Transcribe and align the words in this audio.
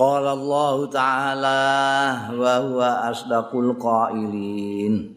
Qala 0.00 0.32
Allah 0.32 0.88
Ta'ala 0.88 2.32
wa 2.32 2.64
huwa 2.64 3.12
asdaqul 3.12 3.76
qailin. 3.76 5.12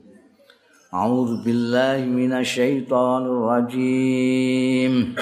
A'udzu 0.91 1.39
billahi 1.39 2.03
minasy 2.03 2.83
syaithanir 2.83 3.47
rajim. 3.47 5.15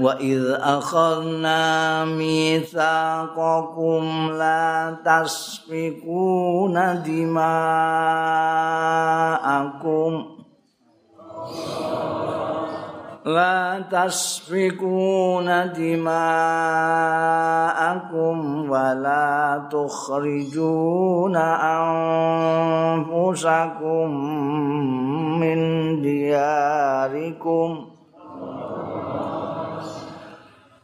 Wa 0.00 0.16
idh 0.16 0.56
akhadna 0.56 2.08
mitsaqakum 2.08 4.40
la 4.40 5.04
tasfikuna 5.04 7.04
dima'akum 7.04 7.60
لا 13.25 13.79
تسفكون 13.91 15.45
دماءكم 15.73 16.19
ولا 18.69 19.61
تخرجون 19.71 21.35
أنفسكم 22.95 24.09
من 25.39 25.59
دياركم 26.01 27.85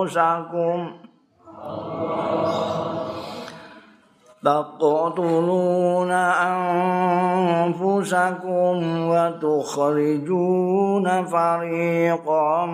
أنفسكم 0.00 0.92
تقتلون 4.44 6.10
أنفسكم 7.70 8.76
وتخرجون 9.10 10.44
فريقا 11.24 12.66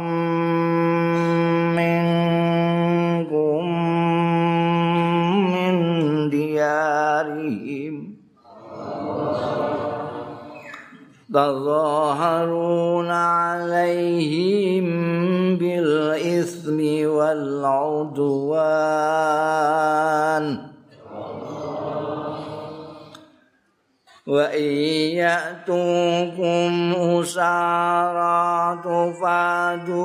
منكم 1.77 3.63
من 5.55 5.75
ديارهم 6.31 7.66
تظاهرون 11.34 13.12
عليهم 13.12 14.86
بالإثم 15.58 17.08
والعدوان. 17.08 18.58
وإن 24.28 24.64
يأتوكم 25.24 26.94
أسارى 26.98 28.78
تفادوهم 28.84 29.98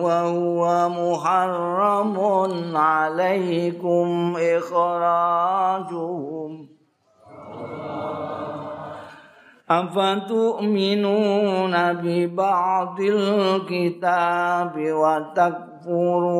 وهو 0.00 0.88
محرم 0.88 2.16
عليكم 2.76 4.36
إخراجهم. 4.56 6.37
أفتؤمنون 9.70 11.32
ببعض 11.92 13.00
الكتاب 13.00 14.72
وتكفرون 14.78 16.36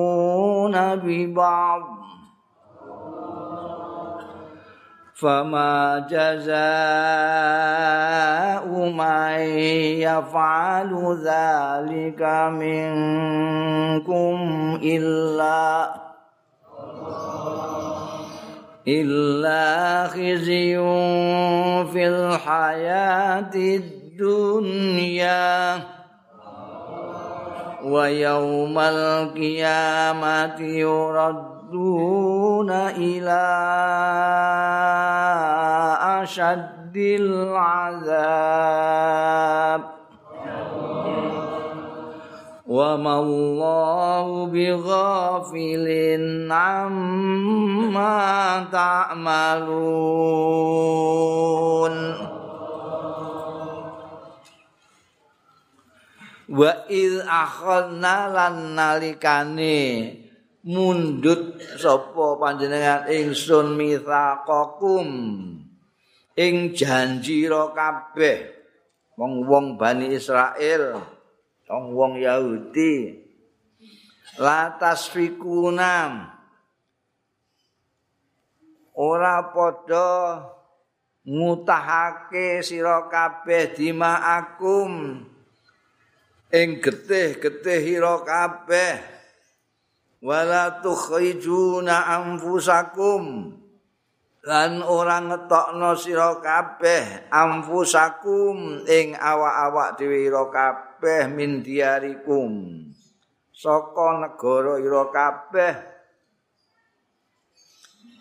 ببعض 0.97 1.83
فما 5.15 6.06
جزاء 6.11 6.59
من 8.91 9.39
يفعل 9.99 10.91
ذلك 11.25 12.22
منكم 12.55 14.37
إلا 14.83 16.08
إلا 18.88 20.06
خزي 20.09 20.76
في 21.93 22.09
الحياة 22.09 23.54
الدنيا 23.54 25.38
ويوم 27.84 28.78
القيامة 28.78 30.60
يرد 30.60 31.59
يردون 31.69 32.71
إلى 32.71 33.44
أشد 36.22 36.97
العذاب. 36.97 37.98
وما 42.68 43.19
الله 43.19 44.46
بغافل 44.47 45.88
عما 46.52 48.16
تعملون 48.72 50.14
wa 56.53 56.86
il 56.86 57.18
akhadna 57.25 58.30
lan 58.30 58.78
nalikane 58.78 60.14
mundut 60.62 61.58
sapa 61.81 62.38
panjenengan 62.38 63.09
ingsun 63.09 63.74
mitsaqakum 63.74 65.08
ing 66.38 66.56
janji 66.78 67.50
ro 67.50 67.74
kabeh 67.74 68.53
wong-wong 69.18 69.81
Bani 69.81 70.14
Israel 70.14 71.02
wong-wong 71.69 72.17
Yahudi. 72.19 73.29
Latas 74.41 75.12
fikunam 75.12 76.31
ora 78.97 79.53
padha 79.53 80.43
ngutahake 81.28 82.65
sira 82.65 83.05
kabeh 83.12 83.77
dimaakum 83.77 85.23
ing 86.49 86.69
getih-getih 86.81 88.01
ira 88.01 88.17
kabeh. 88.25 89.21
Wala 90.19 90.83
tukhrijuna 90.83 92.11
anfusakum. 92.19 93.55
Lan 94.43 94.81
ora 94.83 95.21
ngetokno 95.23 95.93
sira 95.95 96.41
kabeh 96.41 97.28
anfusakum 97.31 98.83
ing 98.89 99.15
awak-awak 99.15 99.99
dhewe 100.01 100.27
ira 100.27 100.43
kabeh 100.98 101.31
min 101.31 101.62
diarikum 101.62 102.82
saka 103.54 104.19
negara 104.19 104.82
ira 104.82 105.06
kabeh. 105.14 105.75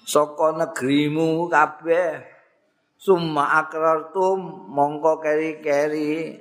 Saka 0.05 0.53
negerimu 0.61 1.49
kabeh. 1.49 2.37
Summa 3.01 3.65
akrartum 3.65 4.69
mongko 4.69 5.17
keri-keri 5.25 6.37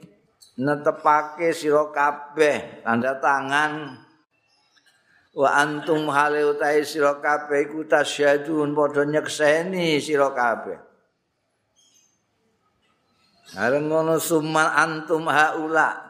netepake 0.61 1.57
sira 1.57 1.89
kabeh. 1.89 2.85
Tanda 2.85 3.17
tangan. 3.17 3.97
Wa 5.33 5.57
antum 5.57 6.13
hale 6.13 6.45
utahe 6.53 6.85
sira 6.85 7.17
kabeh 7.17 7.73
iku 7.73 7.89
tasyadun 7.89 8.77
padha 8.77 9.09
nyekseni 9.09 10.05
sira 10.05 10.37
kabeh. 10.37 10.77
Areng 13.57 13.89
ngono 13.89 14.21
suman 14.21 14.69
antum 14.69 15.33
haula 15.33 16.06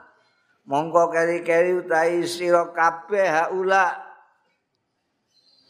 mongko 0.66 1.14
keri-keri 1.14 1.78
utahe 1.78 2.26
sira 2.26 2.74
kabeh 2.74 3.26
haula. 3.26 3.94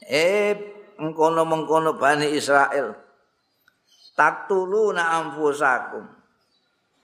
Eh 0.09 0.57
mengkono 0.97 1.45
mengkono 1.45 2.01
bani 2.01 2.33
Israel. 2.33 2.97
Taktuluna 4.17 5.21
anfusakum. 5.21 6.09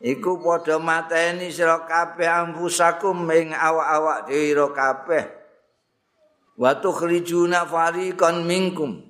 Iku 0.03 0.43
padha 0.43 0.81
mateni 0.83 1.53
sira 1.53 1.85
kabeh 1.85 2.27
anfusakum 2.27 3.29
ing 3.31 3.53
awak-awak 3.53 4.27
dhewe 4.27 4.67
kabeh. 4.73 5.25
Wa 6.56 6.81
tukhrijuna 6.81 7.69
fariqan 7.69 8.49
minkum. 8.49 9.05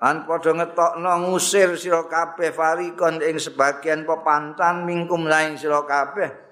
An 0.00 0.24
padha 0.24 0.56
ngetokno 0.56 1.28
ngusir 1.28 1.76
sira 1.76 2.08
kabeh 2.08 2.50
fariqan 2.50 3.20
ing 3.20 3.36
sebagian 3.36 4.08
pepantan 4.08 4.88
minkum 4.88 5.28
lain 5.28 5.60
sira 5.60 5.84
kabeh 5.84 6.43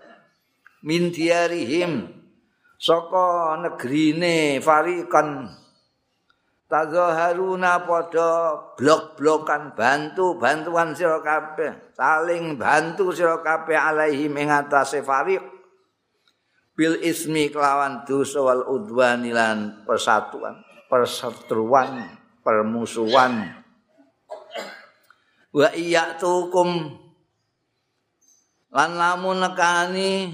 min 0.83 1.15
diarihim 1.15 2.11
saka 2.79 3.59
negrine 3.63 4.59
fariqan. 4.59 5.59
Tazaharuna 6.73 7.85
padha 7.85 8.57
blok-blokan 8.81 9.77
bantu 9.77 10.41
bantuan 10.41 10.97
sira 10.97 11.21
kabeh 11.21 11.93
saling 11.93 12.57
bantu 12.57 13.13
sira 13.13 13.45
kabeh 13.45 13.77
alaihi 13.77 14.33
ing 14.33 14.49
atase 14.49 15.05
fariq. 15.05 15.45
Bil 16.73 16.97
ismi 17.05 17.53
kelawan 17.53 18.09
dosa 18.09 18.41
wal 18.41 18.65
udwani 18.65 19.37
lan 19.37 19.85
persatuan 19.85 20.65
perseteruan 20.89 22.09
permusuhan. 22.41 23.53
Wa 25.53 25.69
iya 25.77 26.17
tukum. 26.17 26.97
Lan 28.73 28.97
lamun 28.97 29.45
nekani 29.45 30.33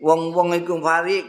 wong-wong 0.00 0.56
iku 0.60 0.76
farik 0.80 1.24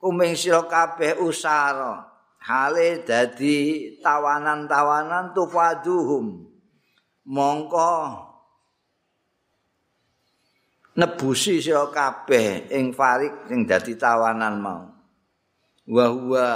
kuming 0.00 0.34
sira 0.34 0.64
kabeh 0.66 1.20
usara. 1.20 2.08
Hale 2.40 3.04
dadi 3.04 3.92
tawanan-tawanan 4.00 5.36
tufaduhum. 5.36 6.48
Mongko 7.28 7.92
nebusi 10.96 11.60
sira 11.60 11.86
kabeh 11.92 12.72
ing 12.72 12.96
farik 12.96 13.46
sing 13.46 13.68
dadi 13.68 13.94
tawanan 13.94 14.56
mau. 14.56 14.82
Wa 15.90 16.06
huwa 16.08 16.48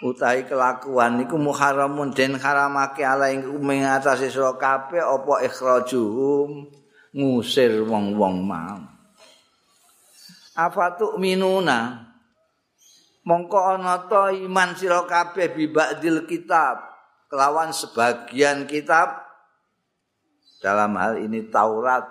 utahi 0.00 0.48
kelakuan 0.48 1.20
niku 1.20 1.36
muharramun 1.36 2.14
den 2.16 2.38
haramake 2.38 3.04
ala 3.04 3.28
ing 3.28 3.44
kuming 3.44 3.84
atase 3.84 4.32
sira 4.32 4.54
kabeh 4.56 5.02
apa 5.02 5.44
ikhrajuhum 5.44 6.72
ngusir 7.10 7.84
wong-wong 7.84 8.46
mau 8.46 8.89
afatu 10.54 11.18
minuna 11.18 12.10
mongko 13.26 13.58
ana 13.78 14.10
ta 14.10 14.34
iman 14.34 14.74
sira 14.74 15.04
kabeh 15.06 15.54
bi 15.54 15.70
ba'dil 15.70 16.26
kitab. 16.26 16.82
Kelawan 17.30 17.70
sebagian 17.70 18.66
kitab. 18.66 19.22
Dalam 20.58 20.98
hal 20.98 21.22
ini 21.22 21.46
Taurat. 21.46 22.04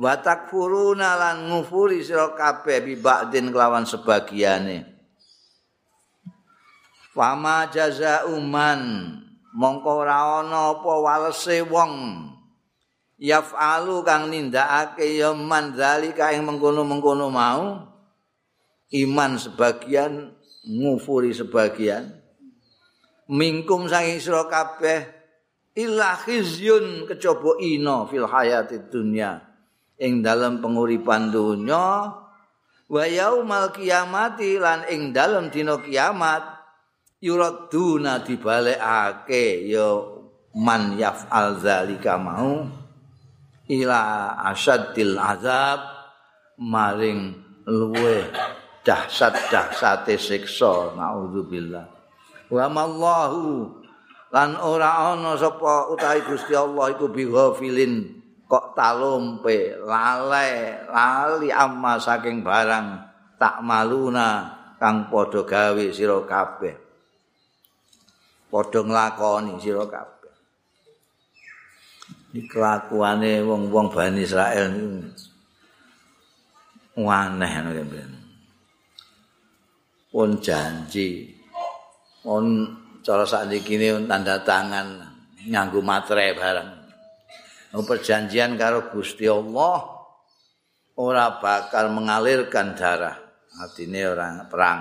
Wa 0.00 0.16
takfuruna 0.16 1.18
lan 1.18 1.50
ngufuri 1.50 2.00
sira 2.00 2.32
kabeh 2.38 2.78
bi 2.86 2.94
ba'din 2.94 3.50
kelawan 3.50 3.84
sebagiane. 3.84 4.86
Fama 7.10 7.66
jaza 7.68 8.30
uman 8.30 8.80
mongko 9.50 10.06
ora 10.06 10.46
ana 10.46 10.78
apa 10.78 10.92
walese 10.94 11.58
wong 11.66 12.22
yafalu 13.20 14.00
kang 14.00 14.32
nindakake 14.32 15.20
ya 15.20 15.36
man 15.36 15.76
zalika 15.76 16.32
ing 16.32 16.48
mengkono-mengkono 16.48 17.28
mau. 17.28 17.86
Iman 18.90 19.38
sebagian 19.38 20.34
ngufuri 20.66 21.30
sebagian. 21.30 22.10
Mingkum 23.30 23.86
saking 23.86 24.18
sira 24.18 24.50
kabeh 24.50 25.06
illa 25.78 26.18
khizyun 26.18 27.06
kecobok 27.06 27.62
ino 27.62 28.10
fil 28.10 28.26
hayati 28.26 28.90
dunya. 28.90 29.38
Ing 30.00 30.24
dalam 30.24 30.58
penguripan 30.58 31.30
dunya 31.30 32.10
wa 32.90 33.04
yaumal 33.06 33.70
kiamati 33.70 34.58
lan 34.58 34.82
ing 34.90 35.14
dalam 35.14 35.52
dina 35.54 35.78
kiamat 35.78 36.42
yuraduna 37.22 38.26
dibalekake 38.26 39.70
ya 39.70 40.02
man 40.58 40.98
yaf'al 40.98 41.62
zalika 41.62 42.18
mau 42.18 42.79
ila 43.70 44.34
asaddil 44.50 45.14
azab 45.14 45.80
maring 46.58 47.38
luwe 47.70 48.26
dahsat 48.82 49.32
dahsate 49.54 50.18
siksa 50.18 50.98
naudzubillah 50.98 51.86
wa 52.50 52.66
mallahu 52.66 53.70
lan 54.34 54.58
ora 54.58 55.14
ana 55.14 55.38
sapa 55.38 55.90
utahi 55.94 56.26
Gusti 56.26 56.54
Allah 56.54 56.90
iku 56.90 57.06
bighafilin 57.10 58.18
kok 58.50 58.74
talumpe 58.74 59.78
lale 59.78 60.82
lali 60.90 61.54
amma 61.54 62.02
saking 62.02 62.42
barang 62.42 62.86
tak 63.38 63.62
maluna 63.62 64.58
kang 64.82 65.06
padha 65.06 65.46
gawe 65.46 65.84
sira 65.94 66.18
kabeh 66.26 66.74
padha 68.50 68.80
nglakoni 68.82 69.62
sira 69.62 69.86
kabeh. 69.86 70.19
Iki 72.30 72.46
kelakuane 72.46 73.42
wong-wong 73.42 73.90
Bani 73.90 74.22
Israel 74.22 74.70
aneh 77.00 77.52
ngono 77.58 77.82
Pun 80.10 80.30
janji 80.42 81.32
pun 82.20 82.66
cara 83.00 83.24
sakniki 83.24 83.78
tanda 84.06 84.42
tangan 84.42 84.86
nganggo 85.46 85.80
matre 85.80 86.34
barang. 86.34 86.70
Oh, 87.78 87.86
perjanjian 87.86 88.58
karo 88.58 88.90
Gusti 88.90 89.30
Allah 89.30 89.86
ora 90.98 91.38
bakal 91.38 91.94
mengalirkan 91.94 92.74
darah. 92.74 93.14
Artinya 93.58 94.10
orang 94.10 94.34
perang. 94.50 94.80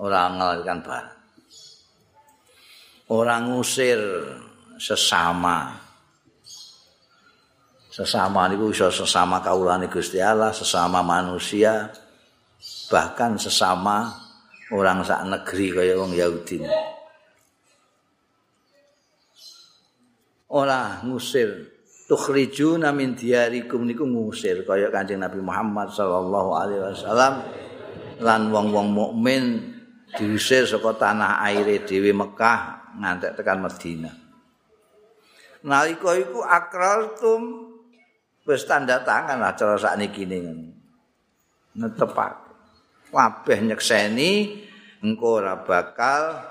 Orang 0.00 0.36
mengalirkan 0.36 0.80
barang. 0.80 1.20
orang 3.10 3.50
ngusir 3.50 3.98
sesama 4.78 5.79
sesama 7.90 8.46
niku 8.46 8.70
iso 8.70 8.86
sesama 8.88 9.42
kaulane 9.42 9.90
Gusti 9.90 10.22
Allah 10.22 10.54
sesama 10.54 11.02
manusia 11.02 11.90
bahkan 12.86 13.34
sesama 13.34 14.14
orang 14.70 15.02
sak 15.02 15.26
negeri 15.26 15.66
kaya 15.74 15.94
wong 15.98 16.14
Yahudi 16.14 16.62
ora 20.54 21.02
ngusir 21.02 21.66
tukhrijuna 22.06 22.94
min 22.94 23.18
diyarikum 23.18 23.82
niku 23.82 24.06
ngusir 24.06 24.62
kaya 24.62 24.90
Kanjeng 24.94 25.22
Nabi 25.22 25.42
Muhammad 25.42 25.90
sallallahu 25.90 26.50
alaihi 26.54 26.82
wasallam 26.94 27.34
lan 28.20 28.50
wong-wong 28.54 28.88
mukmin 28.90 29.44
diusir 30.14 30.66
saka 30.66 30.94
tanah 30.98 31.42
aire 31.46 31.82
dhewe 31.86 32.10
Mekah 32.10 32.92
ngantek 32.98 33.38
tekan 33.38 33.62
Madinah. 33.62 34.14
Nalika 35.62 36.16
iku 36.16 36.42
akraltum 36.42 37.69
wis 38.50 38.66
tanda 38.66 39.00
tangan 39.06 39.38
lah 39.38 39.54
cara 39.54 39.78
sakniki 39.78 40.26
ngene. 40.26 40.74
Netepak. 41.78 42.50
Kabeh 43.10 43.58
nyekseni 43.66 44.62
engko 45.02 45.42
ora 45.42 45.62
bakal 45.62 46.50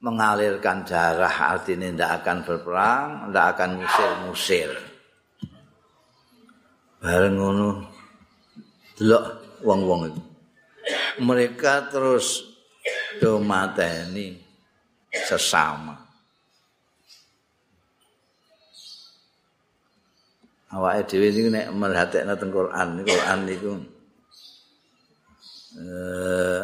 mengalirkan 0.00 0.84
darah 0.88 1.52
artinya 1.52 1.88
tidak 1.92 2.12
akan 2.24 2.38
berperang, 2.44 3.08
tidak 3.28 3.46
akan 3.56 3.70
musir-musir. 3.84 4.70
Bareng 7.00 7.36
ngono 7.36 7.68
delok 8.96 9.24
wong-wong 9.64 10.00
itu. 10.08 10.22
Mereka 11.20 11.92
terus 11.92 12.44
do 13.20 13.40
mateni 13.40 14.40
sesama. 15.12 16.09
Awake 20.70 21.10
dhewe 21.10 21.34
iki 21.34 21.50
nek 21.50 21.74
merhatekno 21.74 22.38
teng 22.38 22.54
Quran, 22.54 23.02
Quran 23.02 23.38
niku 23.42 23.72
eh 25.70 26.62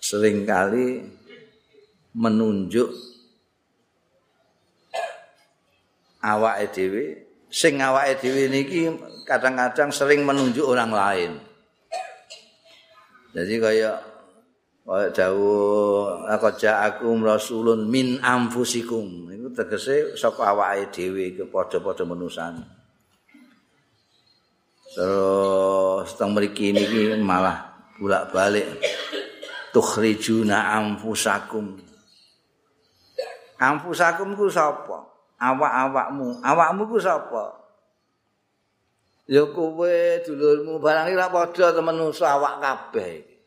sering 0.00 0.48
kali 0.48 1.04
menunjuk 2.16 2.88
awake 6.24 6.72
dhewe 6.72 7.04
sing 7.52 7.80
awake 7.84 8.16
dhewe 8.20 8.48
niki 8.48 8.88
kadang-kadang 9.28 9.92
sering 9.92 10.24
menunjuk 10.24 10.64
orang 10.64 10.92
lain. 10.92 11.32
Jadi 13.36 13.54
kayak 13.60 14.08
Kaya 14.88 15.12
dawuh 15.12 16.24
laqad 16.24 16.64
ja'akum 16.64 17.20
rasulun 17.20 17.92
min 17.92 18.24
anfusikum. 18.24 19.28
Iku 19.28 19.52
tegese 19.52 20.16
saka 20.16 20.56
awake 20.56 20.88
dhewe 20.88 21.28
iku 21.28 21.44
padha-padha 21.52 22.08
menusane. 22.08 22.77
Terus 24.98 26.10
teng 26.18 26.34
mriki 26.34 26.74
niki 26.74 27.14
malah 27.22 27.70
bolak-balik 28.02 28.66
tukhrijuna 29.70 30.74
anfusakum. 30.74 31.78
Anfusakum 33.62 34.34
ku 34.34 34.50
sapa? 34.50 35.06
Awak-awakmu. 35.38 36.42
Awakmu 36.42 36.82
ku 36.90 36.98
sapa? 36.98 37.54
Ya 39.30 39.46
kowe 39.46 39.94
dulurmu 40.26 40.82
barang 40.82 41.14
ora 41.14 41.30
padha 41.30 41.70
temen 41.70 42.02
awak 42.02 42.54
kabeh. 42.58 43.38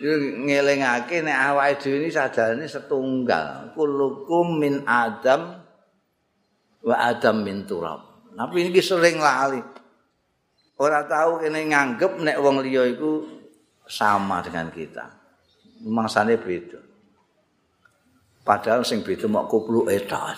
ngelingake 0.00 1.20
nek 1.20 1.38
awake 1.52 1.78
dhewe 1.84 2.08
iki 2.08 2.16
sadane 2.16 2.64
setunggal 2.64 3.76
kulukum 3.76 4.56
min 4.56 4.82
adam 4.88 5.62
wa 6.82 6.96
adam 6.96 7.44
min 7.44 7.68
turab 7.68 8.00
tapi 8.32 8.66
ini 8.66 8.80
sering 8.80 9.20
lali 9.20 9.60
ora 10.82 11.06
tahu 11.06 11.38
kene 11.38 11.70
nganggep 11.70 12.18
nek 12.18 12.42
wong 12.42 12.58
liya 12.66 12.90
iku 12.90 13.22
sama 13.86 14.42
dengan 14.42 14.66
kita. 14.74 15.06
Mangsane 15.86 16.34
beda. 16.38 16.82
Padahal 18.42 18.82
sing 18.82 19.06
beda 19.06 19.30
mok 19.30 19.46
kupluke 19.46 19.94
tok. 20.10 20.34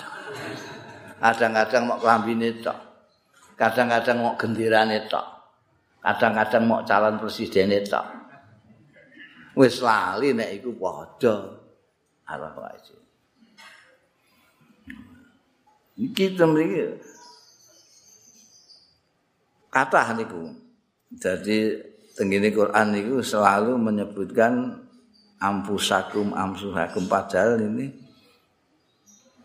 Kadang-kadang 1.16 1.88
mok 1.88 2.00
klambine 2.04 2.60
tok. 2.60 2.78
Kadang-kadang 3.56 4.20
mok 4.20 4.36
gendirane 4.36 5.08
tok. 5.08 5.26
Kadang-kadang 6.04 6.64
mok 6.68 6.84
calon 6.84 7.16
presiden 7.16 7.72
tok. 7.88 8.04
Wis 9.56 9.80
lali 9.80 10.36
nek 10.36 10.60
iku 10.60 10.76
padha 10.76 11.36
arah 12.28 12.52
wae. 12.52 12.96
Iki 15.94 16.34
temriki 16.34 17.13
kata 19.74 20.14
niku. 20.14 20.54
Jadi 21.18 21.74
tenggine 22.14 22.54
Quran 22.54 22.94
niku 22.94 23.18
selalu 23.18 23.74
menyebutkan 23.74 24.78
ampusakum 25.42 26.30
ampusakum 26.30 27.10
padahal 27.10 27.58
ini 27.58 27.90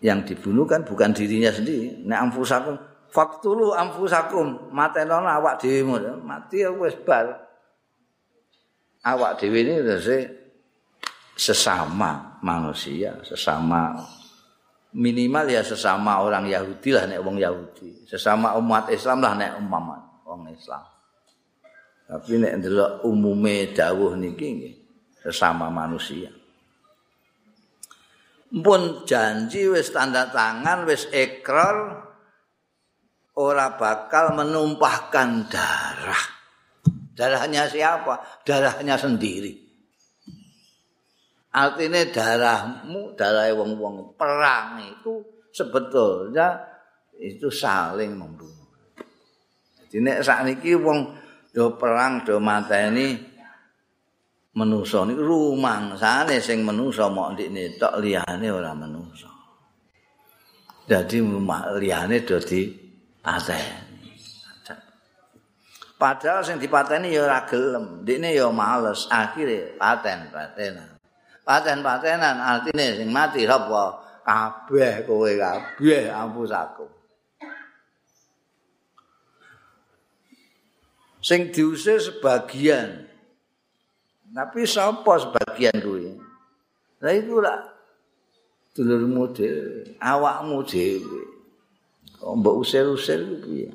yang 0.06 0.22
dibunuh 0.24 0.70
kan 0.70 0.86
bukan 0.86 1.12
dirinya 1.12 1.50
sendiri. 1.50 2.06
Nek 2.06 2.30
ampusakum 2.30 2.78
faktulu 3.10 3.74
ampusakum 3.74 4.70
matenono 4.70 5.26
awak 5.26 5.66
dhewe 5.66 5.98
mati 6.22 6.62
wis 6.78 6.94
bar. 7.02 7.50
Awak 9.02 9.42
dhewe 9.42 9.66
ini 9.66 9.76
sesama 11.40 12.40
manusia, 12.44 13.16
sesama 13.24 13.96
minimal 14.92 15.46
ya 15.48 15.62
sesama 15.64 16.20
orang 16.20 16.50
Yahudi 16.50 16.90
lah 16.92 17.08
nek 17.08 17.22
wong 17.24 17.38
Yahudi, 17.40 18.04
sesama 18.10 18.58
umat 18.60 18.92
Islam 18.92 19.24
lah 19.24 19.34
nek 19.38 19.56
umat. 19.64 20.09
Wong 20.30 20.54
Islam. 20.54 20.86
Tapi 22.06 22.38
nek 22.38 22.54
ndelok 22.62 22.92
umume 23.10 23.74
dawuh 23.74 24.14
niki 24.14 24.48
nggih 24.54 24.76
sesama 25.26 25.74
manusia. 25.74 26.30
Pun 28.50 29.06
janji 29.06 29.70
wis 29.70 29.94
tanda 29.94 30.30
tangan 30.30 30.86
wis 30.90 31.06
ikrar 31.14 32.06
ora 33.38 33.78
bakal 33.78 34.34
menumpahkan 34.38 35.50
darah. 35.50 36.26
Darahnya 37.14 37.70
siapa? 37.70 38.42
Darahnya 38.42 38.98
sendiri. 38.98 39.54
Artinya 41.50 42.06
darahmu, 42.10 43.14
darah 43.14 43.50
wong-wong 43.54 44.18
perang 44.18 44.82
itu 44.86 45.20
sebetulnya 45.54 46.58
itu 47.20 47.52
saling 47.54 48.18
membunuh. 48.18 48.59
Dene 49.90 50.22
sakniki 50.22 50.78
wong 50.78 51.18
do 51.50 51.74
perang 51.82 52.22
do 52.22 52.38
mateni 52.38 53.18
manusa 54.54 55.02
niku 55.06 55.26
rumangsane 55.26 56.38
sing 56.38 56.62
manusa 56.62 57.10
mok 57.10 57.34
ndikne 57.34 57.74
tok 57.82 57.98
liyane 57.98 58.48
ora 58.54 58.78
manusa. 58.78 59.30
Dadi 60.86 61.22
liyane 61.82 62.22
do 62.22 62.38
dipateni. 62.38 63.90
Padahal 66.00 66.46
sing 66.48 66.62
dipateni 66.62 67.12
ya 67.12 67.28
ora 67.28 67.44
gelem, 67.50 68.06
ndikne 68.06 68.32
ya 68.32 68.48
males, 68.54 69.10
akhire 69.12 69.76
paten 69.76 70.32
patenan. 70.32 70.96
Paten 71.44 71.84
patenan 71.84 72.38
artine 72.40 72.96
sing 72.96 73.10
mati 73.10 73.44
sapa? 73.44 74.06
Kabeh 74.24 75.10
kowe 75.10 75.32
kabeh 75.34 76.14
ampus 76.14 76.54
aku. 76.54 76.99
Sing 81.20 81.52
diusir 81.52 82.00
sebagian. 82.00 83.08
Tapi 84.30 84.62
sapa 84.64 85.14
sebagian 85.20 85.76
kuwi? 85.82 86.16
Lah 87.00 87.14
iku 87.16 87.40
lah 87.40 87.60
dulurmu 88.76 89.32
dhewe, 89.34 89.98
awakmu 90.00 90.64
dhewe. 90.64 91.22
Kok 92.20 92.36
mbok 92.36 92.56
usir-usir 92.62 93.24
piye? 93.40 93.72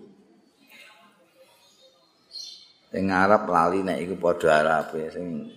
Sing 2.95 3.11
Arab 3.11 3.51
lali 3.51 3.83
nek 3.83 3.99
iku 4.05 4.15
padha 4.21 4.63
Arab 4.63 4.95
sing 5.11 5.51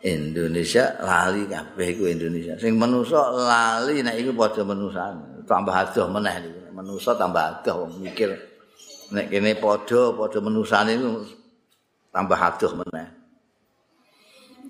Indonesia 0.00 0.96
lali 1.04 1.44
kabeh 1.50 1.86
iku 1.92 2.08
Indonesia. 2.08 2.56
Sing 2.56 2.80
manusa 2.80 3.28
lali 3.28 4.00
nek 4.00 4.16
iku 4.16 4.32
padha 4.32 4.62
manusane. 4.64 5.44
Tambah 5.44 5.74
adoh 5.74 6.08
meneh 6.08 6.34
niku. 6.40 6.60
Manusa 6.72 7.12
tambah 7.12 7.60
adoh 7.60 7.90
mikir. 8.00 8.47
Nek 9.08 9.26
kene 9.32 9.56
padha 9.56 10.12
padha 10.12 10.38
menusane 10.44 10.92
iku 10.96 11.24
tambah 12.12 12.38
adoh 12.38 12.72
meneh. 12.76 13.08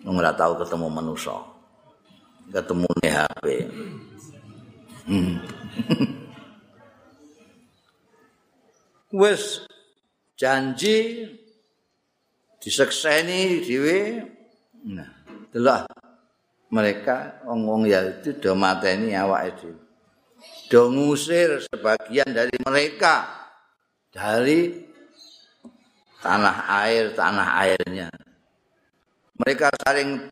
Ora 0.06 0.30
tau 0.36 0.54
ketemu 0.54 0.86
manusa. 0.88 1.36
Ketemu 2.48 2.88
ne 3.02 3.10
HP. 3.10 3.44
Hmm. 5.08 5.36
Wes 9.20 9.64
janji 10.36 11.26
disekseni 12.60 13.64
dhewe. 13.64 14.22
Nah, 14.88 15.10
delok 15.50 15.88
mereka 16.68 17.40
wong-wong 17.48 17.88
ya 17.88 18.04
itu 18.04 18.36
do 18.38 18.52
mateni 18.54 19.16
awake 19.16 19.56
dhewe. 19.58 19.80
Do 20.68 20.92
ngusir 20.92 21.64
sebagian 21.64 22.30
dari 22.30 22.54
mereka 22.62 23.37
dari 24.18 24.74
tanah 26.18 26.56
air 26.82 27.14
tanah 27.14 27.48
airnya. 27.62 28.10
Mereka 29.38 29.70
saling 29.86 30.26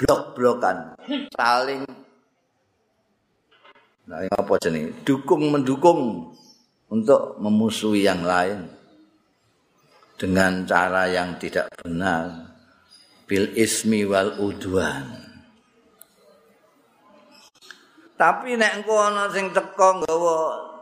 blok-blokan 0.00 0.96
saling 1.36 1.84
nah 4.08 4.24
apa 4.26 4.56
jenis 4.56 4.96
dukung 5.04 5.52
mendukung 5.52 6.32
untuk 6.88 7.36
memusuhi 7.36 8.08
yang 8.08 8.24
lain 8.24 8.64
dengan 10.16 10.64
cara 10.64 11.04
yang 11.12 11.36
tidak 11.36 11.68
benar. 11.84 12.48
Bil 13.28 13.54
ismi 13.54 14.02
wal 14.02 14.42
udwan. 14.42 15.06
Tapi 18.18 18.58
nek 18.58 18.82
engko 18.82 18.98
ana 18.98 19.30
sing 19.30 19.54
teko 19.54 20.02
nggawa 20.02 20.36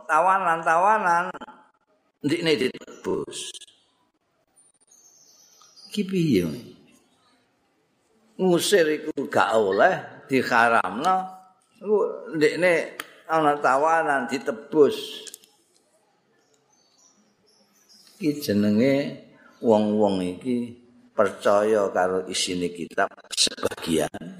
tawanan-tawanan 0.09 1.29
ndikne 2.23 2.51
ditebus. 2.59 3.55
Ki 5.89 6.01
piye? 6.05 6.45
Ngusir 8.39 8.87
iku 8.87 9.27
gak 9.27 9.55
oleh 9.55 10.25
diharamno. 10.27 11.17
Ndikne 12.35 12.73
ana 13.27 13.55
tawanan 13.59 14.27
ditebus. 14.27 15.27
Ki 18.19 18.35
jenenge 18.43 19.25
wong-wong 19.63 20.19
iki 20.23 20.75
percaya 21.15 21.91
karo 21.91 22.23
isine 22.31 22.71
kitab 22.71 23.11
sebagian 23.35 24.39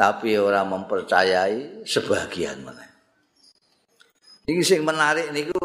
tapi 0.00 0.40
ora 0.40 0.64
mempercayai 0.64 1.84
sebagian 1.84 2.64
mana. 2.64 2.88
Ini 4.48 4.64
sing 4.64 4.80
menarik 4.80 5.28
niku 5.36 5.60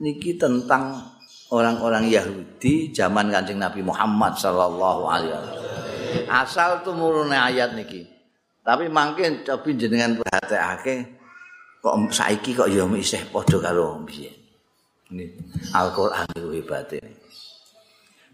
niki 0.00 0.34
tentang 0.38 1.02
orang-orang 1.54 2.10
Yahudi 2.10 2.90
zaman 2.90 3.30
Kanjeng 3.30 3.62
Nabi 3.62 3.84
Muhammad 3.84 4.34
sallallahu 4.34 5.02
alaihi 5.06 5.32
wasallam. 5.34 5.62
Asal 6.30 6.70
tumurune 6.82 7.34
ayat 7.34 7.74
niki. 7.78 8.06
Tapi 8.64 8.88
mungkin 8.88 9.44
tapi 9.44 9.76
jenengan 9.76 10.16
perhatekake 10.16 11.20
kok 11.84 11.94
saiki 12.08 12.56
kok 12.56 12.72
ya 12.72 12.88
isih 12.96 13.28
padha 13.28 13.60
karo 13.60 14.00
biyen. 14.02 14.32
Al-Qur'an 15.76 16.26
itu 16.32 16.48
hebate. 16.58 16.98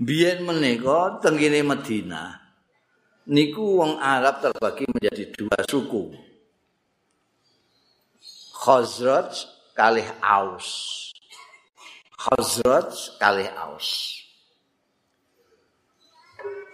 Biyen 0.00 0.46
menika 0.46 1.18
tenggine 1.18 1.60
Madinah 1.66 2.40
niku 3.26 3.82
wong 3.82 3.98
Arab 3.98 4.40
terbagi 4.40 4.86
menjadi 4.88 5.24
dua 5.34 5.58
suku. 5.66 6.14
Khazraj 8.54 9.50
kalih 9.74 10.06
Aus. 10.22 11.09
Khazraj 12.20 13.16
kalih 13.16 13.48
Aus. 13.56 14.20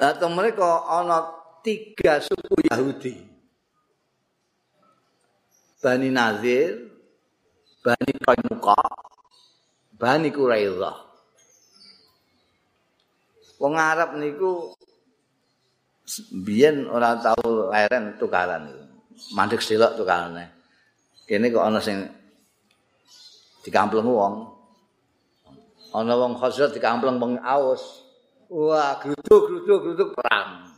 Atau 0.03 0.27
mereka 0.35 0.83
ana 0.91 1.23
tiga 1.63 2.19
suku 2.19 2.67
Yahudi. 2.67 3.15
Bani 5.79 6.11
Nazir, 6.11 6.91
Bani 7.79 8.13
Qainuqa, 8.19 8.75
Bani 9.95 10.35
Quraidah. 10.35 10.99
Wong 13.63 13.75
Arab 13.79 14.19
niku 14.19 14.75
biyen 16.43 16.91
ora 16.91 17.23
tau 17.23 17.71
leren 17.71 18.19
tukaran 18.19 18.67
niku. 18.67 18.83
Mandek 19.39 19.63
silok 19.63 19.95
tukarane. 19.95 20.51
Kene 21.23 21.55
kok 21.55 21.63
ana 21.63 21.79
sing 21.79 22.03
dikampleng 23.63 24.11
wong 24.11 24.56
ana 25.97 26.13
wong 26.13 26.37
Khazraj 26.37 26.77
dikampleng 26.77 27.17
wong 27.17 27.41
Aus. 27.41 28.05
Wah, 28.53 29.01
gruduk 29.01 29.43
gruduk 29.49 29.79
gruduk 29.83 30.11
perang. 30.13 30.69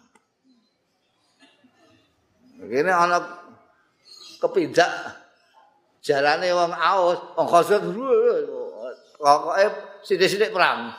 Kene 2.62 2.92
ana 2.94 3.18
kepindak 4.38 4.90
jalane 6.06 6.48
wong 6.54 6.70
Aus, 6.70 7.18
wong 7.34 7.48
Khazraj 7.50 7.82
pokoke 9.18 9.66
sithik-sithik 10.06 10.54
perang. 10.54 10.94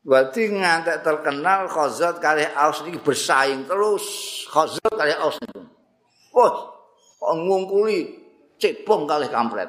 Berarti 0.00 0.48
ngantek 0.48 1.04
terkenal 1.04 1.68
Khazraj 1.68 2.16
kali 2.24 2.48
Aus 2.56 2.80
iki 2.88 2.96
bersaing 3.04 3.68
terus 3.68 4.04
Khazraj 4.48 4.92
kali 4.96 5.12
Aus 5.12 5.36
itu. 5.44 5.60
Oh, 6.32 6.72
ngungkuli 7.36 8.16
cebong 8.56 9.04
kali 9.04 9.28
kampret. 9.28 9.68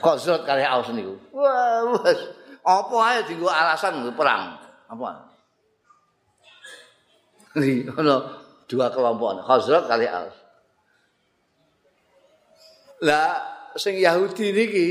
Khazraj 0.00 0.48
kali 0.48 0.64
Aus 0.64 0.88
niku. 0.96 1.14
Wah, 1.36 2.00
wes. 2.00 2.20
Apa 2.64 2.96
ae 3.12 3.18
dienggo 3.28 3.52
alasan 3.52 4.08
perang. 4.16 4.56
Apa? 4.88 5.28
Ini 7.60 7.92
ono 7.92 8.16
dua 8.64 8.88
kelompok 8.88 9.44
Khazraj 9.44 9.84
kali 9.84 10.08
Aus. 10.08 10.36
Lah 13.04 13.32
sing 13.76 14.00
Yahudi 14.00 14.56
niki 14.56 14.88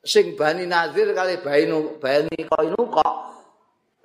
sing 0.00 0.32
Bani 0.36 0.64
Nazir 0.64 1.12
kali 1.12 1.40
Bani 1.44 2.00
Bani 2.00 2.36
Qainuqa 2.48 3.08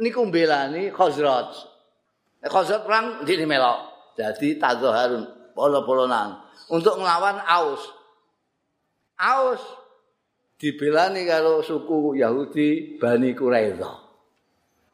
niku 0.04 0.28
mbelani 0.28 0.92
Khazraj. 0.92 1.52
Khazraj 2.44 2.84
perang 2.84 3.06
di 3.24 3.48
melok. 3.48 3.96
Jadi 4.16 4.56
tazaharun 4.56 5.52
polo-polonan 5.56 6.40
untuk 6.72 7.00
ngelawan 7.00 7.40
Aus. 7.48 7.95
Aus 9.16 9.64
dibelani 10.60 11.28
karo 11.28 11.60
suku 11.64 12.20
Yahudi 12.20 13.00
Bani 13.00 13.36
Quraidah. 13.36 13.96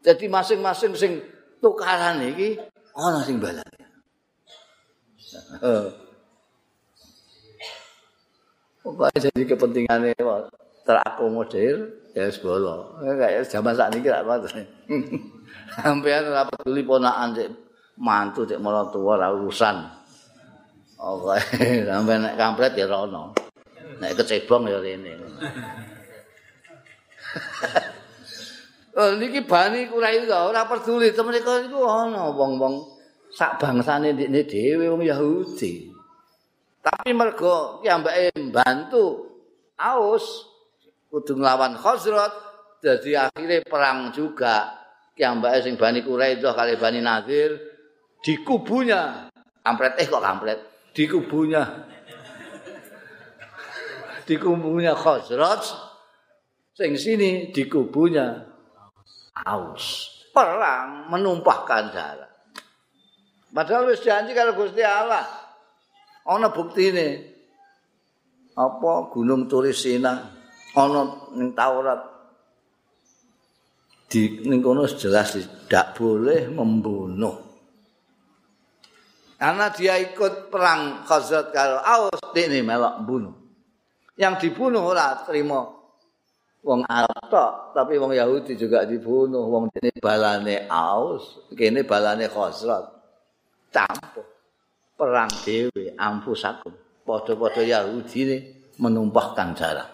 Jadi 0.01 0.25
masing-masing 0.25 0.93
sing 0.97 1.21
tukaran 1.61 2.21
iki 2.25 2.57
ana 2.97 3.21
sing 3.21 3.37
balani. 3.37 3.81
Pokoknya 8.81 9.19
jadi 9.29 9.41
kepentingannya 9.45 10.17
terakomodir 10.81 11.77
ya 12.17 12.25
sebolo. 12.33 12.97
Kayak 12.99 13.45
zaman 13.47 13.73
saat 13.77 13.93
ini 13.93 14.03
kira 14.03 14.25
apa 14.25 14.41
Sampai 15.71 16.19
ora 16.19 16.43
peduli 16.49 16.81
ponakan 16.83 17.37
cek 17.37 17.49
mantu 18.01 18.43
cek 18.43 18.59
malah 18.59 18.89
tua 18.89 19.15
urusan. 19.31 19.77
Oke, 21.01 21.37
sampai 21.89 22.21
nek 22.21 22.37
kampret 22.37 22.77
ya 22.77 22.85
rono. 22.85 23.33
Nek 24.01 24.17
kecebong 24.17 24.65
ya 24.65 24.81
rene. 24.81 25.13
Oh 28.97 29.13
niki 29.15 29.45
bani 29.45 29.87
kurai 29.87 30.25
ora 30.25 30.65
peduli 30.65 31.13
temen 31.13 31.37
iku 31.37 31.63
iku 31.63 31.79
ana 31.85 32.33
wong-wong 32.33 32.81
sak 33.31 33.61
bangsane 33.61 34.11
ndekne 34.17 34.41
dhewe 34.43 34.89
wong 34.89 35.05
Yahudi. 35.05 35.93
Tapi 36.81 37.13
mergo 37.13 37.79
piyambake 37.85 38.33
mbantu 38.51 39.29
Aus 39.77 40.49
kudu 41.13 41.37
nglawan 41.37 41.77
Khazraj 41.77 42.33
dadi 42.81 43.13
akhirnya 43.13 43.61
perang 43.63 44.09
juga. 44.09 44.81
Piyambake 45.13 45.61
sing 45.61 45.77
Bani 45.77 46.01
Quraidah 46.01 46.57
kali 46.57 46.79
Bani 46.81 46.99
Nadir 47.05 47.53
di 48.25 48.41
kubunya 48.41 49.29
kampret 49.61 49.99
eh 50.01 50.07
kok 50.09 50.23
kampret? 50.23 50.59
Di 50.91 51.05
kubunya 51.05 51.90
di 54.31 54.39
kubunya 54.39 54.95
Khazraj 54.95 55.63
sing 56.71 56.95
sini 56.95 57.51
di 57.51 57.67
kubunya 57.67 58.31
aus. 59.43 60.07
Perang 60.31 61.11
menumpahkan 61.11 61.83
darah. 61.91 62.31
Padahal 63.51 63.91
wis 63.91 63.99
janji 63.99 64.31
kalau 64.31 64.55
Gusti 64.55 64.79
Allah. 64.79 65.27
Ana 66.23 66.47
buktine. 66.55 67.27
Apa 68.55 69.11
gunung 69.11 69.51
Turisina 69.51 70.31
ana 70.79 71.01
ning 71.35 71.51
Taurat. 71.51 71.99
Di 74.07 74.47
ning 74.47 74.63
kono 74.63 74.87
jelas 74.87 75.35
tidak 75.35 75.99
boleh 75.99 76.47
membunuh. 76.47 77.35
Karena 79.35 79.67
dia 79.75 79.99
ikut 79.99 80.47
perang 80.47 81.03
Khazraj 81.03 81.51
kalau 81.51 81.83
Aus 81.83 82.31
ini 82.39 82.63
melok 82.63 82.95
bunuh 83.03 83.40
yang 84.19 84.35
dibunuh 84.39 84.91
ora 84.91 85.23
terima 85.23 85.63
wong 86.61 86.85
Arab 86.85 87.21
tapi 87.71 87.95
wong 87.95 88.11
Yahudi 88.13 88.59
juga 88.59 88.83
dibunuh. 88.83 89.47
Wong 89.47 89.71
ini 89.79 89.91
balane 89.97 90.67
Aus, 90.67 91.47
kene 91.55 91.87
balane 91.87 92.27
Khosrat. 92.27 92.85
Campur. 93.71 94.27
Perang 94.99 95.31
dewe, 95.47 95.95
ampusakum. 95.97 96.75
Podo-podo 97.01 97.63
Yahudi 97.63 98.19
ini 98.27 98.37
menumpahkan 98.77 99.49
darah. 99.57 99.89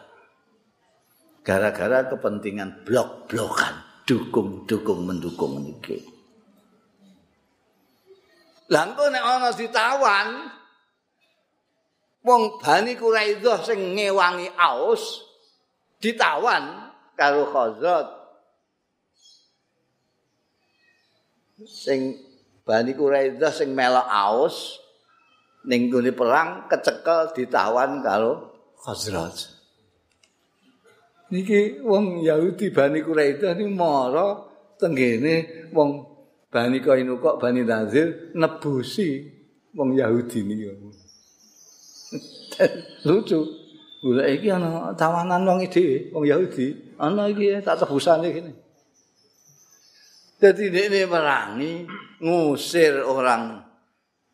Gara-gara 1.45 2.11
kepentingan 2.11 2.83
blok-blokan. 2.83 3.87
Dukung-dukung 4.07 5.03
mendukung 5.03 5.59
ini. 5.63 5.99
Langko 8.71 9.07
nek 9.07 9.23
ana 9.23 9.51
ditawan 9.51 10.27
wong 12.23 12.57
Bani 12.61 12.93
Quraidah 12.97 13.59
sing 13.61 13.97
ngewangi 13.97 14.49
Aus 14.57 15.25
ditawan 16.01 16.93
karo 17.17 17.49
Khazraj. 17.49 18.07
Sing 21.65 22.15
Bani 22.61 22.93
Quraidah 22.93 23.51
sing 23.53 23.73
melok 23.73 24.07
Aus 24.07 24.77
ning 25.67 25.91
gone 25.91 26.13
perang 26.13 26.69
kecekel 26.69 27.33
ditawan 27.35 27.99
karo 28.05 28.53
Khazraj. 28.77 29.57
Niki 31.27 31.83
wong 31.83 32.23
Yahudi 32.23 32.71
Bani 32.71 33.03
Quraidah 33.03 33.51
ni 33.59 33.67
mara 33.67 34.47
tenggene 34.79 35.67
wong 35.75 36.05
Bani 36.47 36.79
Qainuqa 36.79 37.35
Bani 37.35 37.67
Nazir 37.67 38.31
nebusi 38.31 39.27
wong 39.75 39.99
Yahudi 39.99 40.47
niki 40.47 40.65
lucu 43.07 43.67
Golek 43.97 44.39
iki 44.39 44.53
ana 44.53 44.93
tawanan 44.93 45.41
wong 45.41 45.59
iki, 45.65 46.13
wong 46.13 46.29
Yahudi. 46.29 46.95
Ana 47.01 47.25
iki 47.33 47.57
tak 47.65 47.81
tebusane 47.81 48.29
kene. 48.29 48.53
Dadi 50.37 50.69
dekne 50.69 51.09
merangi 51.09 51.81
ngusir 52.21 53.01
orang 53.01 53.57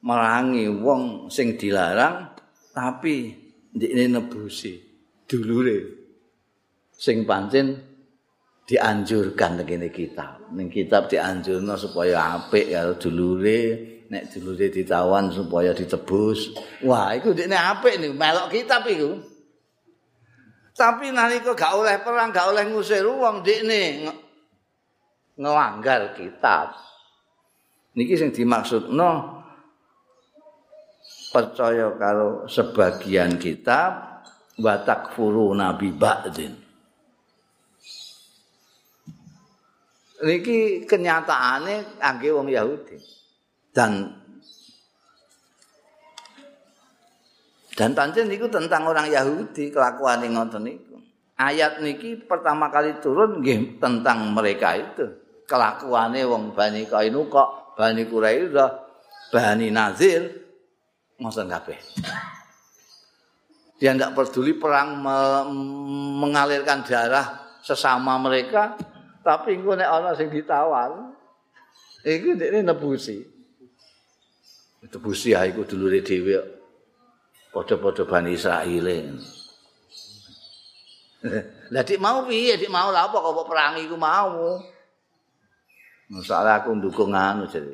merangi 0.04 0.68
wong 0.68 1.32
sing 1.32 1.56
dilarang 1.56 2.36
tapi 2.76 3.32
dekne 3.72 4.20
nebusi 4.20 4.84
dulure 5.24 5.80
sing 6.92 7.24
pancen 7.24 7.80
dianjurkan 8.68 9.64
ngene 9.64 9.96
kitab. 9.96 10.52
Ning 10.52 10.68
kitab 10.68 11.08
dianjurno 11.08 11.80
supaya 11.80 12.36
apik 12.36 12.68
ya 12.68 13.00
dulure 13.00 13.93
nek 14.14 14.30
dulure 14.30 14.70
ditawan 14.70 15.34
supaya 15.34 15.74
ditebus. 15.74 16.54
Wah, 16.86 17.18
iku 17.18 17.34
dekne 17.34 17.58
apik 17.58 17.98
nih 17.98 18.14
melok 18.14 18.54
kitab 18.54 18.86
iku. 18.86 19.18
Tapi 20.74 21.10
nalika 21.10 21.54
gak 21.54 21.74
oleh 21.74 21.98
perang, 22.02 22.30
gak 22.34 22.50
oleh 22.54 22.66
ngusir 22.70 23.06
wong 23.06 23.42
ndekne 23.42 24.10
ngelanggar 25.38 26.14
kitab. 26.14 26.78
Niki 27.94 28.18
sing 28.18 28.34
dimaksudno 28.34 29.42
percaya 31.30 31.94
karo 31.98 32.46
sebagian 32.50 33.38
kitab 33.38 34.22
wa 34.62 34.76
takfuru 34.82 35.54
nabi 35.54 35.90
ba'din. 35.94 36.54
Niki 40.24 40.90
kenyataane 40.90 42.02
angge 42.02 42.30
wong 42.34 42.50
Yahudi. 42.50 42.98
Dan 43.74 44.24
Dan 47.74 47.98
pancen 47.98 48.30
niku 48.30 48.46
tentang 48.54 48.86
orang 48.86 49.10
Yahudi 49.10 49.74
kelakuan 49.74 50.22
yang 50.22 50.38
ngoten 50.38 50.62
niku. 50.62 51.02
Ayat 51.34 51.82
niki 51.82 52.22
pertama 52.22 52.70
kali 52.70 53.02
turun 53.02 53.42
nggih 53.42 53.82
tentang 53.82 54.30
mereka 54.30 54.78
itu. 54.78 55.10
Kelakuane 55.50 56.22
wong 56.22 56.54
Bani 56.54 56.86
Qainuqa, 56.86 57.74
Bani 57.74 58.06
Quraidah, 58.06 58.70
Bani 59.34 59.74
Nazir 59.74 60.22
ngoten 61.18 61.50
kabeh. 61.50 61.78
Dia 63.82 63.98
tidak 63.98 64.14
peduli 64.16 64.54
perang 64.56 65.02
me 65.02 65.18
mengalirkan 66.24 66.86
darah 66.86 67.58
sesama 67.66 68.22
mereka, 68.22 68.78
tapi 69.26 69.58
engko 69.58 69.76
nek 69.76 69.90
ana 69.90 70.14
sing 70.14 70.30
ditawan, 70.30 71.12
iku 72.06 72.38
ndekne 72.38 72.70
nebusi. 72.70 73.33
Nebusi 74.94 75.34
ya 75.34 75.42
iku 75.50 75.66
dulure 75.66 76.06
dhewe. 76.06 76.62
padha-padha 77.54 78.06
Bani 78.10 78.34
Israil. 78.34 79.18
Lah 81.74 81.84
dik 81.86 82.02
mau 82.02 82.26
piye? 82.26 82.58
Dik 82.58 82.70
mau 82.74 82.90
lha 82.94 83.06
apa 83.10 83.18
kok 83.18 83.46
perangi 83.46 83.86
iku 83.86 83.98
mau? 83.98 84.58
Masalah 86.10 86.62
aku 86.62 86.78
ndukung 86.78 87.14
anu 87.14 87.46
jadi. 87.50 87.74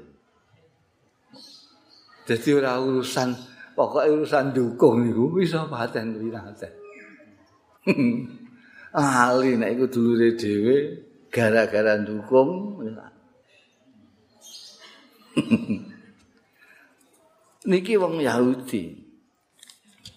Jadi 2.29 2.49
ora 2.53 2.77
urusan 2.77 3.33
pokoknya 3.73 4.13
urusan 4.13 4.53
dukung 4.53 5.01
niku 5.01 5.33
bisa 5.33 5.65
paten 5.65 6.13
wiraten. 6.21 6.71
Ali 8.93 9.57
nek 9.57 9.73
iku 9.75 9.85
dulure 9.89 10.37
dhewe 10.37 10.77
gara-gara 11.33 11.97
dukung 12.03 12.77
niki 17.69 17.93
wong 18.01 18.17
Yahudi. 18.17 18.97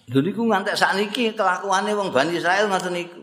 Lho 0.09 0.19
niku 0.25 0.49
ngantek 0.49 0.77
sakniki 0.77 1.37
kelakuane 1.37 1.93
wong 1.93 2.09
Bani 2.09 2.33
Israel 2.41 2.67
ngoten 2.73 2.97
niku. 2.97 3.23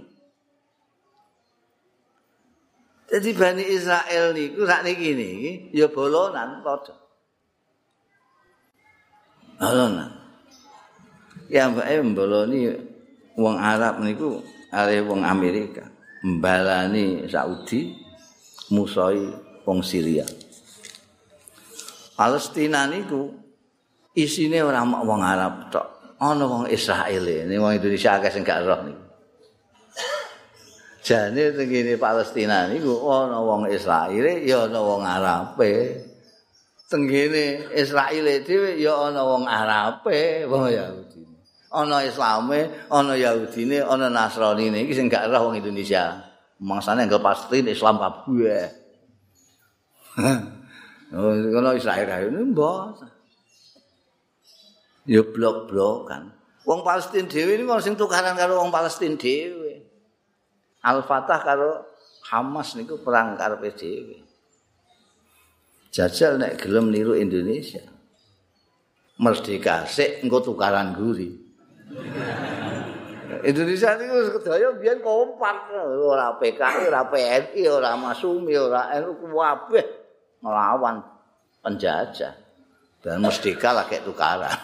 Jadi 3.09 3.29
Bani 3.33 3.63
Israel 3.65 4.37
niku 4.37 4.61
sakniki 4.69 5.17
niki 5.17 5.51
ya 5.73 5.89
bolonan 5.89 6.61
padha. 6.61 6.93
Bolonan. 9.57 10.13
Ya 11.49 11.65
mbake 11.65 12.05
mboloni 12.05 12.69
wong 13.33 13.57
Arab 13.57 14.05
niku 14.05 14.45
are 14.69 15.01
wong 15.01 15.25
Amerika, 15.25 15.89
mbalani 16.21 17.25
Saudi, 17.25 17.97
musoi 18.69 19.33
wong 19.65 19.81
Syria. 19.81 20.29
Palestina 22.13 22.85
niku 22.85 23.33
isine 24.23 24.59
ora 24.59 24.83
mok 24.83 25.03
wong 25.07 25.21
Arab 25.23 25.53
tok. 25.71 25.87
Ana 26.19 26.43
wong 26.43 26.67
Israel 26.67 27.23
ini 27.23 27.55
wong 27.55 27.79
Indonesia 27.79 28.19
akeh 28.19 28.27
sing 28.27 28.43
gak 28.43 28.67
roh 28.67 28.83
niku. 28.83 29.05
Jane 30.99 31.55
tengene 31.55 31.95
Palestina 31.95 32.67
niku 32.67 32.99
ana 33.07 33.39
wong 33.39 33.71
Israel 33.71 34.25
ya 34.43 34.67
ana 34.67 34.79
wong 34.83 35.01
Arab. 35.07 35.55
Tengene 36.91 37.71
Israel 37.71 38.25
dhewe 38.43 38.75
ya 38.75 38.93
ana 39.07 39.23
wong 39.23 39.47
Arab, 39.47 40.03
wong 40.51 40.63
Yahudi. 40.67 41.23
Ana 41.69 42.01
Islame, 42.01 42.89
ana 42.89 43.13
Yahudine, 43.13 43.85
ana 43.85 44.09
Nasranine 44.09 44.83
iki 44.83 44.97
sing 44.97 45.05
gak 45.07 45.29
roh 45.31 45.49
wong 45.49 45.61
Indonesia. 45.61 46.19
Mangsane 46.59 47.07
anggap 47.07 47.23
pasti 47.23 47.63
Islam 47.63 47.95
kabeh. 47.95 48.67
Oh, 51.09 51.33
kalau 51.33 51.73
Israel 51.73 52.29
ini 52.29 52.53
mbok. 52.53 53.01
Ya 55.09 55.25
blok-blokan. 55.25 56.29
Wong 56.69 56.85
Palestina 56.85 57.25
dhewe 57.25 57.57
ini 57.57 57.65
sing 57.81 57.97
tukaran 57.97 58.37
karo 58.37 58.61
wong 58.61 58.69
Palestina 58.69 59.17
dhewe. 59.17 59.81
Al-Fatah 60.85 61.41
karo 61.41 61.71
Hamas 62.29 62.77
niku 62.77 63.01
perang 63.01 63.33
karepe 63.33 63.73
dhewe. 63.73 64.21
Jajal 65.89 66.37
nek 66.37 66.61
gelem 66.61 66.93
niru 66.93 67.17
Indonesia. 67.17 67.81
Merdeka 69.17 69.89
sik 69.89 70.21
engko 70.21 70.45
tukaran 70.45 70.93
guri. 70.93 71.33
Indonesia 73.49 73.97
niku 73.97 74.37
kedaya 74.37 74.77
biyen 74.77 75.01
kompak 75.01 75.73
ora 76.05 76.37
PKI, 76.37 76.85
ora 76.85 77.09
PNI, 77.09 77.61
ora 77.65 77.97
Masumi, 77.97 78.53
ora 78.53 78.93
NU 79.01 79.17
kabeh. 79.25 79.85
melawan 80.39 81.03
penjajah 81.59 82.48
dan 82.99 83.23
merdeka 83.23 83.71
lah 83.71 83.85
kayak 83.87 84.03
tukaran. 84.03 84.57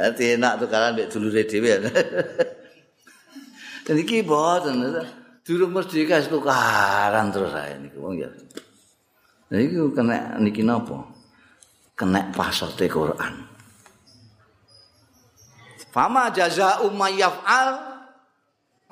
Nanti 0.00 0.36
enak 0.36 0.60
tukaran 0.60 0.96
mbek 0.96 1.08
dulure 1.12 1.42
dhewe. 1.44 1.72
Dan 3.86 3.96
iki 4.00 4.24
boten 4.24 5.04
durung 5.44 5.72
merdeka 5.76 6.20
tukaran 6.24 7.28
terus 7.28 7.52
ae 7.52 7.76
niku 7.76 8.00
wong 8.00 8.14
ya. 8.20 8.30
Nah 9.52 9.58
iki 9.60 9.76
kena 9.92 10.40
niki 10.40 10.64
napa? 10.64 11.06
Kena 11.96 12.32
pasote 12.32 12.88
Quran. 12.88 13.46
Fama 15.92 16.28
jaza 16.28 16.84
umayyaf'al 16.84 17.68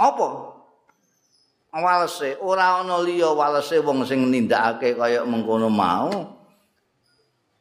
apa? 0.00 0.28
walese 1.74 2.38
ora 2.38 2.78
ana 2.78 3.02
liya 3.02 3.34
walese 3.34 3.82
wong 3.82 4.06
sing 4.06 4.30
nindakake 4.30 4.94
kaya 4.94 5.26
mengkono 5.26 5.66
mau 5.66 6.38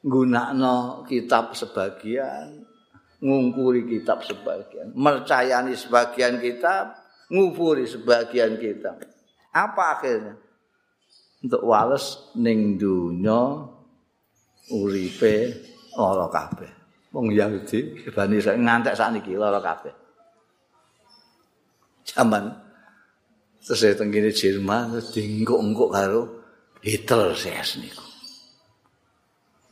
nggunakno 0.04 1.08
kitab 1.08 1.56
sebagian 1.56 2.68
ngungkuri 3.24 3.88
kitab 3.88 4.20
sebagian 4.28 4.92
mercayani 4.92 5.80
sebagian 5.80 6.44
kitab 6.44 7.00
ngufuri 7.32 7.88
sebagian 7.88 8.60
kitab. 8.60 9.00
Apa 9.54 9.98
akhirnya? 9.98 10.36
Untuk 11.44 11.64
wales 11.66 12.32
ning 12.40 12.78
dunya 12.78 13.68
uripe 14.70 15.36
lara 15.98 16.28
kabeh. 16.30 16.72
Wong 17.14 17.30
Yahudi 17.34 18.10
Bani 18.10 18.42
Israil 18.42 18.62
ngantek 18.62 18.98
sakniki 18.98 19.34
lara 19.38 19.60
kabeh. 19.60 19.94
Zaman 22.04 22.44
terus 23.64 23.80
saya 23.80 23.96
tenggine 23.96 24.32
Jerman 24.32 24.98
terus 24.98 25.16
dingguk-engguk 25.16 25.90
karo 25.94 26.22
Hitler 26.84 27.32
ses 27.36 27.80
niku. 27.80 28.13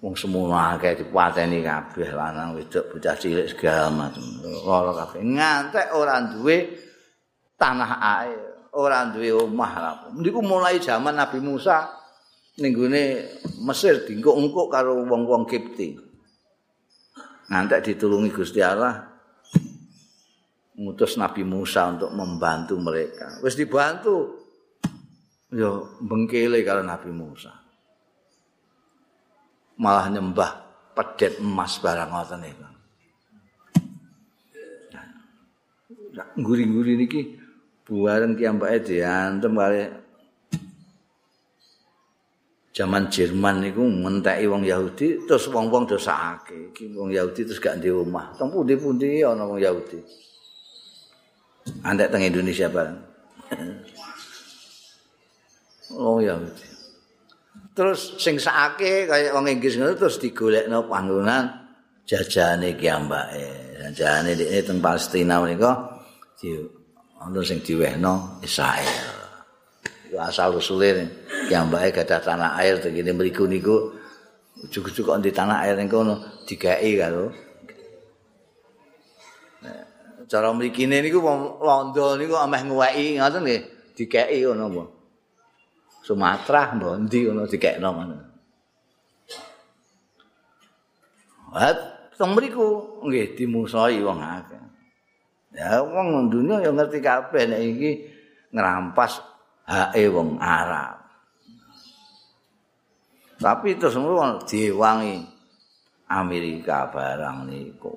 Wong 0.02 0.18
semono 0.18 0.58
akeh 0.58 0.98
dipateni 0.98 1.62
kabeh 1.62 2.10
lanang 2.18 2.58
wedok 2.58 2.98
bocah 2.98 3.14
cilik 3.14 3.46
segala 3.46 3.94
macam. 3.94 4.26
Ora 4.66 4.98
kabeh 4.98 5.22
ngantek 5.22 5.94
ora 5.94 6.26
duwe 6.26 6.74
tanah 7.54 8.02
air, 8.02 8.42
ora 8.74 9.06
duwe 9.14 9.30
omah 9.30 9.74
lha. 9.78 9.92
Niku 10.18 10.42
mulai 10.42 10.82
zaman 10.82 11.22
Nabi 11.22 11.38
Musa 11.38 11.86
ning 12.58 12.74
Mesir 13.62 14.02
dingguk-engguk 14.10 14.74
karo 14.74 15.06
wong-wong 15.06 15.46
Kipti. 15.46 15.94
Ngantek 17.54 17.94
ditulungi 17.94 18.34
Gusti 18.34 18.58
Allah 18.58 19.06
ngutus 20.82 21.22
Nabi 21.22 21.46
Musa 21.46 21.94
untuk 21.94 22.10
membantu 22.10 22.74
mereka. 22.82 23.38
Wis 23.46 23.54
dibantu. 23.54 24.42
Yo 25.54 26.02
bengkele 26.02 26.66
kalau 26.66 26.82
Nabi 26.82 27.14
Musa. 27.14 27.61
Malah 29.82 30.14
nyembah 30.14 30.52
pedet 30.94 31.42
emas 31.42 31.82
barang 31.82 32.14
ngoten 32.14 32.40
niku. 32.46 32.68
Guri-guri 36.38 37.02
niki 37.02 37.22
buaran 37.90 38.38
ki 38.38 38.46
ambake 38.46 38.78
diantem 38.86 39.58
kali 39.58 39.82
Zaman 42.72 43.12
Jerman 43.12 43.60
niku 43.60 43.84
ngenteki 43.84 44.48
wong 44.48 44.64
Yahudi 44.64 45.28
terus 45.28 45.52
wong-wong 45.52 45.92
dosake. 45.92 46.72
Iki 46.72 46.96
wong 46.96 47.12
Yahudi 47.12 47.44
terus 47.44 47.60
gak 47.60 47.84
ndek 47.84 47.92
omah. 47.92 48.32
Teng 48.40 48.48
pundi-pundi 48.48 49.28
ana 49.28 49.44
wong 49.44 49.60
Yahudi. 49.60 50.00
Andek 51.84 52.16
teng 52.16 52.24
Indonesia 52.24 52.72
bareng. 52.72 52.96
oh 56.00 56.24
ya. 56.24 56.40
Terus 57.72 58.20
sing 58.20 58.36
sakake 58.36 59.08
kaya 59.08 59.32
wong 59.32 59.48
Inggris 59.48 59.80
ngono 59.80 59.96
terus 59.96 60.20
digolekno 60.20 60.92
panggonan 60.92 61.72
jajane 62.04 62.76
ki 62.76 62.88
ambake. 62.92 63.48
Jajane 63.80 64.36
iki 64.36 64.60
teng 64.68 64.84
Palestina 64.84 65.40
menika 65.40 66.04
di 66.36 66.52
ono 67.24 67.40
sing 67.40 67.64
diwehno 67.64 68.44
Israel. 68.44 69.08
Iku 70.12 70.20
asal 70.20 70.52
usule 70.60 71.08
ki 71.48 71.56
ambake 71.56 71.96
gadah 71.96 72.20
tanah 72.20 72.60
air 72.60 72.84
teng 72.84 72.92
kene 72.92 73.16
mriku 73.16 73.48
niku. 73.48 73.96
Ujug-ujug 74.68 75.08
kok 75.08 75.24
di 75.24 75.32
tanah 75.32 75.64
air 75.64 75.80
niku 75.80 76.04
ono 76.04 76.44
digawe 76.44 76.92
karo. 77.00 77.26
Cara 80.28 80.52
mrikine 80.52 81.00
niku 81.00 81.24
wong 81.24 81.64
londo 81.64 82.20
niku 82.20 82.36
ameh 82.36 82.68
nguweki 82.68 83.16
ngoten 83.16 83.48
nggih. 83.48 83.62
Dikeki 83.96 84.44
ngono 84.44 84.66
apa 84.68 85.01
Sumatera 86.02 86.74
mbok 86.74 86.96
ndi 87.06 87.30
ngono 87.30 87.46
dikekno 87.46 87.90
ngono. 87.94 88.18
Wat 91.52 91.78
teng 92.18 92.32
mriku 92.34 92.68
nggih 93.06 93.38
dimusoi 93.38 94.02
wong 94.02 94.20
akeh. 94.22 94.64
Ya 95.54 95.84
wong 95.84 96.32
dunya 96.32 96.64
ya 96.64 96.72
ngerti 96.74 97.04
kabeh 97.04 97.44
nek 97.46 97.62
iki 97.62 97.92
ngrampas 98.56 99.22
hake 99.70 100.10
wong 100.10 100.42
Arab. 100.42 101.06
Tapi 103.42 103.78
itu 103.78 103.90
semua 103.90 104.38
diwangi 104.42 105.22
Amerika 106.10 106.90
barang 106.90 107.46
niku. 107.46 107.94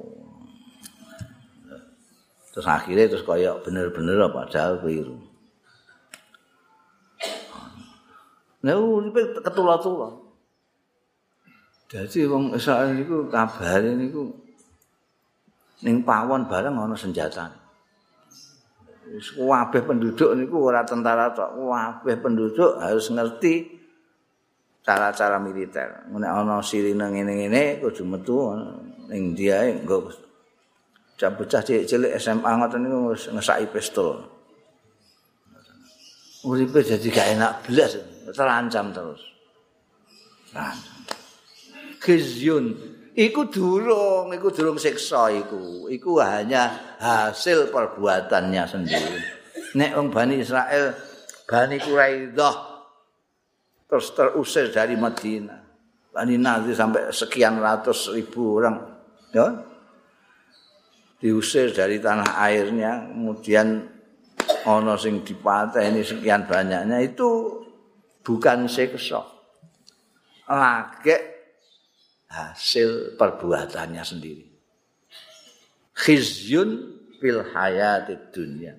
Terus 2.52 2.70
akhirnya 2.70 3.10
terus 3.10 3.26
kaya 3.26 3.58
bener-bener 3.64 4.30
padahal 4.30 4.78
keliru. 4.78 5.18
Nah, 8.64 8.80
uripe 8.80 9.36
ketula-tula. 9.44 10.08
Jadi 11.92 12.24
wong 12.24 12.56
Israel 12.56 12.96
niku 12.96 13.28
kabare 13.28 13.92
niku 13.92 14.32
ning 15.84 16.00
pawon 16.00 16.48
bareng 16.48 16.72
ana 16.72 16.96
senjata. 16.96 17.52
Kabeh 19.04 19.82
penduduk 19.84 20.32
niku 20.32 20.64
ora 20.64 20.80
tentara 20.80 21.28
tok, 21.36 21.54
kabeh 21.54 22.16
penduduk 22.24 22.80
harus 22.80 23.12
ngerti 23.12 23.68
cara-cara 24.80 25.36
militer. 25.36 26.08
Nek 26.08 26.32
ana 26.32 26.64
sirine 26.64 27.04
ngene-ngene 27.12 27.84
kudu 27.84 28.02
metu 28.08 28.48
ning 29.12 29.36
dia 29.36 29.60
engko 29.68 30.08
bocah 31.14 31.60
cilik-cilik 31.60 32.16
SMA 32.16 32.48
ngoten 32.48 32.80
niku 32.80 33.12
wis 33.12 33.28
ngesaki 33.28 33.68
pistol. 33.68 34.24
Uripe 36.48 36.80
jadi 36.84 37.08
gak 37.08 37.28
enak 37.38 37.52
belas, 37.64 37.96
terancam 38.32 38.94
terus. 38.94 39.22
Terancam. 40.48 40.96
Khizyun 42.00 42.66
iku 43.16 43.48
durung, 43.48 44.32
iku 44.32 44.48
durung 44.52 44.78
siksa 44.80 45.32
iku. 45.32 45.88
Iku 45.88 46.20
hanya 46.20 46.96
hasil 47.00 47.72
perbuatannya 47.72 48.64
sendiri. 48.68 49.18
Nek 49.74 49.90
wong 49.98 50.08
Bani 50.14 50.38
Israel, 50.38 50.94
Bani 51.48 51.76
Quraidah 51.82 52.56
terus 53.90 54.14
terusir 54.14 54.70
dari 54.70 54.94
Madinah. 54.94 55.60
Bani 56.14 56.38
Nadir 56.38 56.78
sampai 56.78 57.10
sekian 57.10 57.58
ratus 57.58 58.14
ribu 58.14 58.62
orang, 58.62 58.78
ya, 59.34 59.50
diusir 61.18 61.74
dari 61.74 61.98
tanah 61.98 62.38
airnya, 62.38 63.10
kemudian 63.10 63.82
ono 64.62 64.94
sing 64.94 65.26
dipateni 65.26 66.06
sekian 66.06 66.46
banyaknya 66.46 67.02
itu 67.02 67.63
bukan 68.24 68.66
seksa. 68.66 69.22
Lagi 70.48 71.16
hasil 72.32 73.20
perbuatannya 73.20 74.02
sendiri. 74.02 74.44
Khizyun 75.94 76.70
fil 77.22 77.44
hayatid 77.54 78.34
dunya. 78.34 78.74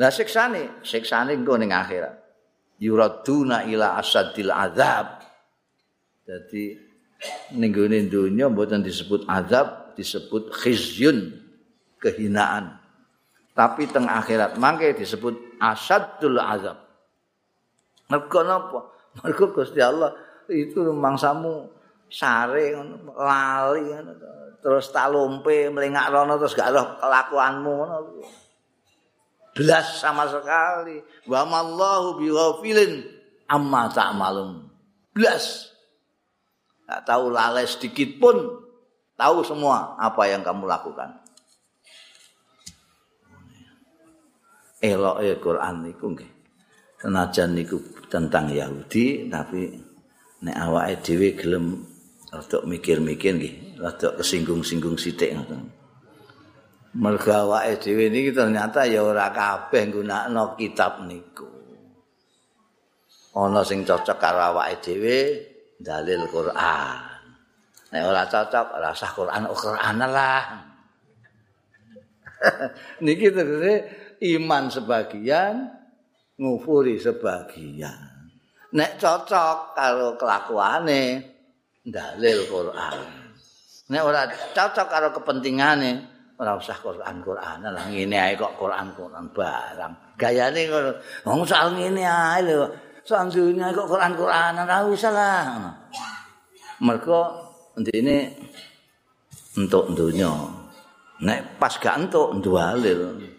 Lah 0.00 0.08
siksane, 0.08 0.80
siksane 0.80 1.36
engko 1.36 1.60
ning 1.60 1.70
akhirat. 1.70 2.22
yuraduna 2.82 3.62
ila 3.70 4.02
asadil 4.02 4.50
azab. 4.50 5.22
Jadi 6.26 6.74
ning 7.54 7.70
gone 7.70 8.10
donya 8.10 8.50
mboten 8.50 8.82
disebut 8.82 9.30
azab, 9.30 9.94
disebut 9.94 10.50
khizyun, 10.50 11.38
kehinaan. 12.02 12.82
Tapi 13.54 13.86
teng 13.86 14.10
akhirat 14.10 14.58
mangke 14.58 14.90
disebut 14.98 15.62
asadul 15.62 16.42
azab. 16.42 16.81
Mergo 18.12 18.44
napa? 18.44 18.92
Mergo 19.24 19.56
Gusti 19.56 19.80
Allah 19.80 20.12
itu 20.52 20.84
mangsamu 20.92 21.64
sare 22.12 22.76
lali 23.16 23.88
terus 24.60 24.92
talumpe 24.92 25.72
melingak 25.72 26.12
rono 26.12 26.36
terus 26.36 26.52
gak 26.52 26.76
roh 26.76 27.00
kelakuanmu 27.00 27.72
ngono. 27.72 27.98
belas 29.52 30.00
sama 30.00 30.28
sekali. 30.28 31.00
Wa 31.28 31.44
mallahu 31.48 32.20
bighafilin 32.20 33.04
amma 33.48 33.88
ta'malun. 33.88 34.68
Belas. 35.12 35.72
Tak 36.88 37.08
tahu 37.08 37.32
lalai 37.32 37.64
sedikit 37.64 38.20
pun 38.20 38.36
tahu 39.16 39.44
semua 39.44 39.96
apa 39.96 40.28
yang 40.28 40.44
kamu 40.44 40.68
lakukan. 40.68 41.20
Elok 44.82 45.16
ya 45.20 45.36
Quran 45.36 45.74
niku 45.84 46.06
nggih. 46.16 46.32
Senajan 47.00 47.54
niku 47.54 47.76
tentang 48.12 48.52
Yahudi 48.52 49.32
tapi 49.32 49.72
nek 50.44 50.56
awake 50.68 51.00
dhewe 51.00 51.32
gelem 51.32 51.80
rada 52.28 52.60
mikir-mikir 52.68 53.40
nggih, 53.40 53.54
rada 53.80 54.12
kesinggung-singgung 54.20 55.00
sithik 55.00 55.32
ngoten. 55.32 55.72
Mergo 56.92 57.32
awake 57.32 57.80
dhewe 57.80 58.12
niki 58.12 58.36
ternyata 58.36 58.84
ya 58.84 59.00
ora 59.00 59.32
kabeh 59.32 59.88
nggunakno 59.88 60.60
kitab 60.60 61.08
niku. 61.08 61.48
Ana 63.32 63.64
sing 63.64 63.80
cocok 63.88 64.20
karo 64.20 64.52
awake 64.52 64.84
dhewe 64.84 65.18
dalil 65.80 66.28
Quran. 66.28 67.00
Nek 67.96 68.02
ora 68.04 68.28
cocok 68.28 68.66
ora 68.76 68.92
usah 68.92 69.10
Quran 69.16 69.42
Quran 69.48 69.96
lah. 70.04 70.44
niki 73.04 73.30
tegese 73.32 73.74
iman 74.36 74.68
sebagian 74.68 75.81
ngufuri 76.42 76.98
sebagian. 76.98 78.10
Nek 78.74 78.98
cocok 78.98 79.78
karo 79.78 80.18
kelakuane 80.18 81.22
dalil 81.86 82.38
Quran. 82.50 82.98
Nek 83.92 84.02
ora 84.02 84.26
cocok 84.26 84.86
karo 84.90 85.08
kepentingane 85.14 86.10
ora 86.42 86.58
usah 86.58 86.74
Quran-Quran 86.82 87.62
lah 87.70 87.86
ngene 87.86 88.16
ae 88.18 88.34
kok 88.34 88.58
Quran-Quran 88.58 89.30
barang. 89.30 90.18
Gayane 90.18 90.60
ngono. 90.66 90.90
Wong 91.28 91.46
soal 91.46 91.78
ngene 91.78 92.02
ae 92.02 92.42
lho. 92.42 92.66
Soal 93.06 93.30
dunya 93.30 93.70
kok 93.70 93.86
Quran-Quran 93.86 94.52
ora 94.66 94.76
usah 94.82 95.12
lah. 95.14 95.46
Mergo 96.82 97.22
ndene 97.78 98.34
entuk 99.54 99.94
dunya. 99.94 100.32
Nek 101.22 101.60
pas 101.62 101.78
gak 101.78 102.02
entuk 102.02 102.34
ndwalil. 102.42 103.30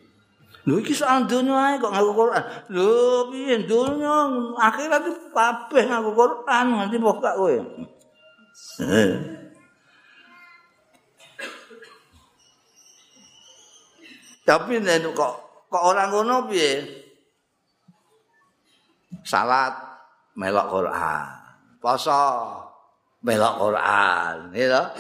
Lho 0.64 0.80
iki 0.80 0.96
soal 0.96 1.28
dunya 1.28 1.52
ae 1.52 1.76
kok 1.76 1.92
ngaku 1.92 2.12
Quran. 2.16 2.44
Lho 2.72 3.28
piye 3.28 3.56
dunya 3.68 4.16
akhirat 4.56 5.04
kabeh 5.36 5.84
ngaku 5.92 6.12
Quran 6.16 6.66
nganti 6.72 6.98
pokok 7.04 7.36
kowe. 7.36 7.56
Tapi 14.44 14.74
nek 14.80 15.04
kok 15.12 15.34
kok 15.68 15.84
ora 15.84 16.08
ngono 16.08 16.48
piye? 16.48 17.04
Salat 19.28 19.76
melok 20.40 20.68
Quran. 20.72 21.28
Poso 21.84 22.24
melok 23.24 23.56
Quran, 23.60 24.36
ya. 24.56 24.92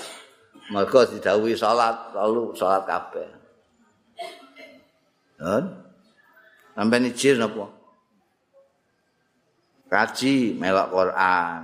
Mergo 0.71 1.03
didhawuhi 1.07 1.55
salat 1.55 2.11
lalu 2.15 2.55
salat 2.55 2.87
kabeh. 2.87 3.42
Sampai 6.73 7.03
nijir 7.03 7.35
napa? 7.35 7.67
Kaji 9.91 10.57
melok 10.57 10.89
Quran. 10.89 11.61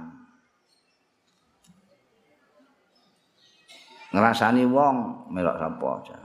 Ngrasani 4.09 4.65
wong 4.67 4.97
melok 5.31 5.55
sapa 5.61 5.87
aja. 6.01 6.17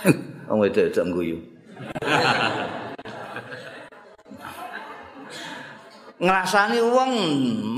Wong 0.48 0.58
wedok-wedok 0.64 1.04
ngguyu. 1.08 1.38
Ngrasani 6.24 6.80
wong 6.84 7.12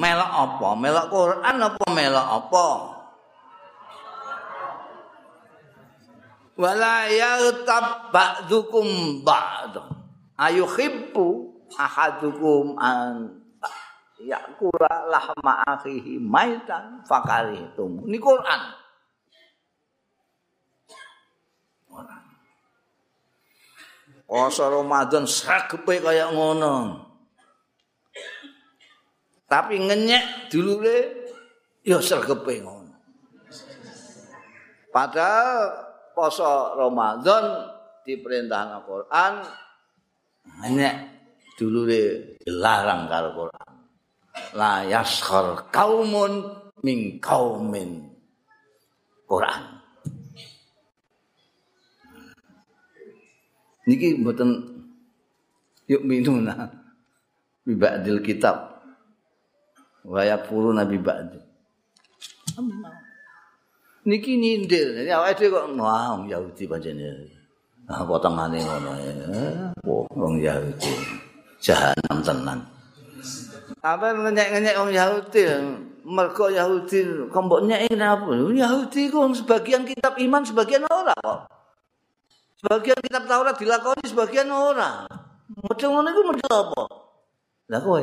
melok 0.03 0.33
apa? 0.35 0.69
Melok 0.75 1.07
Quran 1.15 1.57
apa 1.63 1.85
melok 1.95 2.27
apa? 2.27 2.92
Wala 6.53 7.09
yaghtab 7.09 8.13
ba'dukum 8.13 9.21
ba'd. 9.25 9.81
Ayuhibbu 10.37 11.27
ahadukum 11.79 12.77
an 12.77 13.41
yakula 14.21 15.09
lahma 15.09 15.65
akhihi 15.65 16.21
maitan 16.21 17.01
fakaritum. 17.09 18.05
Ini 18.05 18.19
Quran. 18.21 18.63
Poso 24.33 24.65
Ramadan 24.65 25.29
sregepe 25.29 26.01
kaya 26.01 26.33
ngono. 26.33 27.05
Tapi 29.45 29.77
ngenyek 29.77 30.49
dulure 30.49 31.29
ya 31.85 32.01
sregepe 32.01 32.65
ngono. 32.65 32.97
Padahal 34.89 35.92
poso 36.15 36.77
Ramadan 36.77 37.69
diperintah 38.07 38.81
Al-Qur'an 38.81 39.35
ngenyek 40.63 40.97
dulure 41.57 42.37
dilarang 42.43 43.09
karo 43.11 43.31
Qur'an. 43.37 43.71
La 44.57 44.85
yaskhar 44.85 45.69
kaumun 45.73 46.33
min 46.85 47.21
kaumin 47.21 48.13
Qur'an. 49.29 49.83
niki 53.87 54.15
mboten 54.15 54.51
yuk 55.91 56.03
minuna 56.07 56.71
bi 57.67 57.75
ba'dil 57.75 58.23
kitab. 58.23 58.79
Wa 60.03 60.27
yakfuru 60.27 60.75
nabi 60.75 60.99
ba'd 60.99 61.39
niki 64.03 64.39
nyindir 64.39 64.99
jadi 64.99 65.15
awake 65.15 65.39
dhewe 65.39 65.55
kok 65.57 65.67
wah 65.79 66.19
Yahudi 66.27 66.67
pancene 66.67 67.43
ah 67.91 68.03
potongane 68.07 68.63
ngono 68.63 68.91
ya. 68.97 69.13
Wong 69.85 70.39
Yahudi. 70.39 70.93
Jahanam 71.63 72.19
tenan. 72.23 72.59
Apa 73.83 74.15
ngenyek-ngenyek 74.15 74.79
wong 74.79 74.91
Yahudi 74.95 75.43
mergo 76.03 76.47
Yahudi 76.51 77.31
kok 77.31 77.63
nyek 77.67 77.91
napa 77.99 78.31
Yahudi 78.33 79.11
ku 79.11 79.31
sebagian 79.35 79.83
kitab 79.87 80.15
iman 80.19 80.43
sebagian 80.47 80.87
ora 80.87 81.15
kok. 81.21 81.41
Sebagian 82.63 82.99
kitab 83.03 83.27
Taurat 83.27 83.59
dilakoni, 83.59 84.07
sebagian 84.07 84.47
ora. 84.47 85.03
Model 85.51 85.89
ngono 85.91 86.09
iku 86.15 86.23
model 86.31 86.53
apa? 86.55 86.83
Lah 87.67 87.81
kowe. 87.83 88.03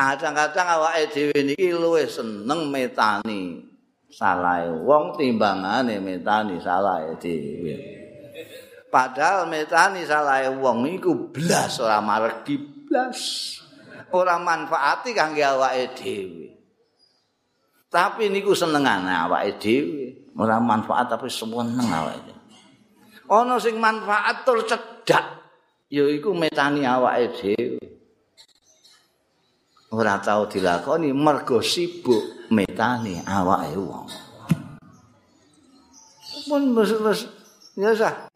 Kadang-kadang 0.00 0.80
awake 0.80 1.12
dhewe 1.12 1.38
niki 1.44 1.76
luwih 1.76 2.08
seneng 2.08 2.72
metani 2.72 3.60
salahe 4.08 4.72
wong 4.72 5.12
timbangane 5.20 6.00
metani 6.00 6.56
salahe 6.56 7.20
dhewe. 7.20 7.76
Padahal 8.88 9.44
metani 9.44 10.00
salahe 10.08 10.56
wong 10.56 10.88
iku 10.88 11.28
blas 11.28 11.76
ora 11.84 12.00
maregi 12.00 12.56
blas. 12.88 13.20
Ora 14.16 14.40
manfaati 14.40 15.12
kangge 15.12 15.44
awake 15.44 15.92
dhewe. 15.92 16.48
Tapi 17.92 18.32
niku 18.32 18.56
senengane 18.56 19.12
awake 19.12 19.60
dhewe. 19.60 20.32
Ora 20.32 20.56
manfaat 20.64 21.12
tapi 21.12 21.28
seneng 21.28 21.76
awake 21.76 22.24
dhewe. 22.24 22.40
Ana 23.28 23.60
sing 23.60 23.76
manfaat 23.76 24.48
tur 24.48 24.64
cedak 24.64 25.44
yaiku 25.92 26.32
metani 26.32 26.88
awake 26.88 27.36
dhewe. 27.36 27.79
Ora 29.90 30.22
tau 30.22 30.46
dilakoni 30.46 31.10
mergo 31.10 31.58
sibuk 31.58 32.46
metani 32.54 33.18
awake 33.26 33.74
wong. 33.74 34.06
Pun 36.46 36.62
wis 36.78 37.26
ya 37.74 37.90
sah. 37.98 38.30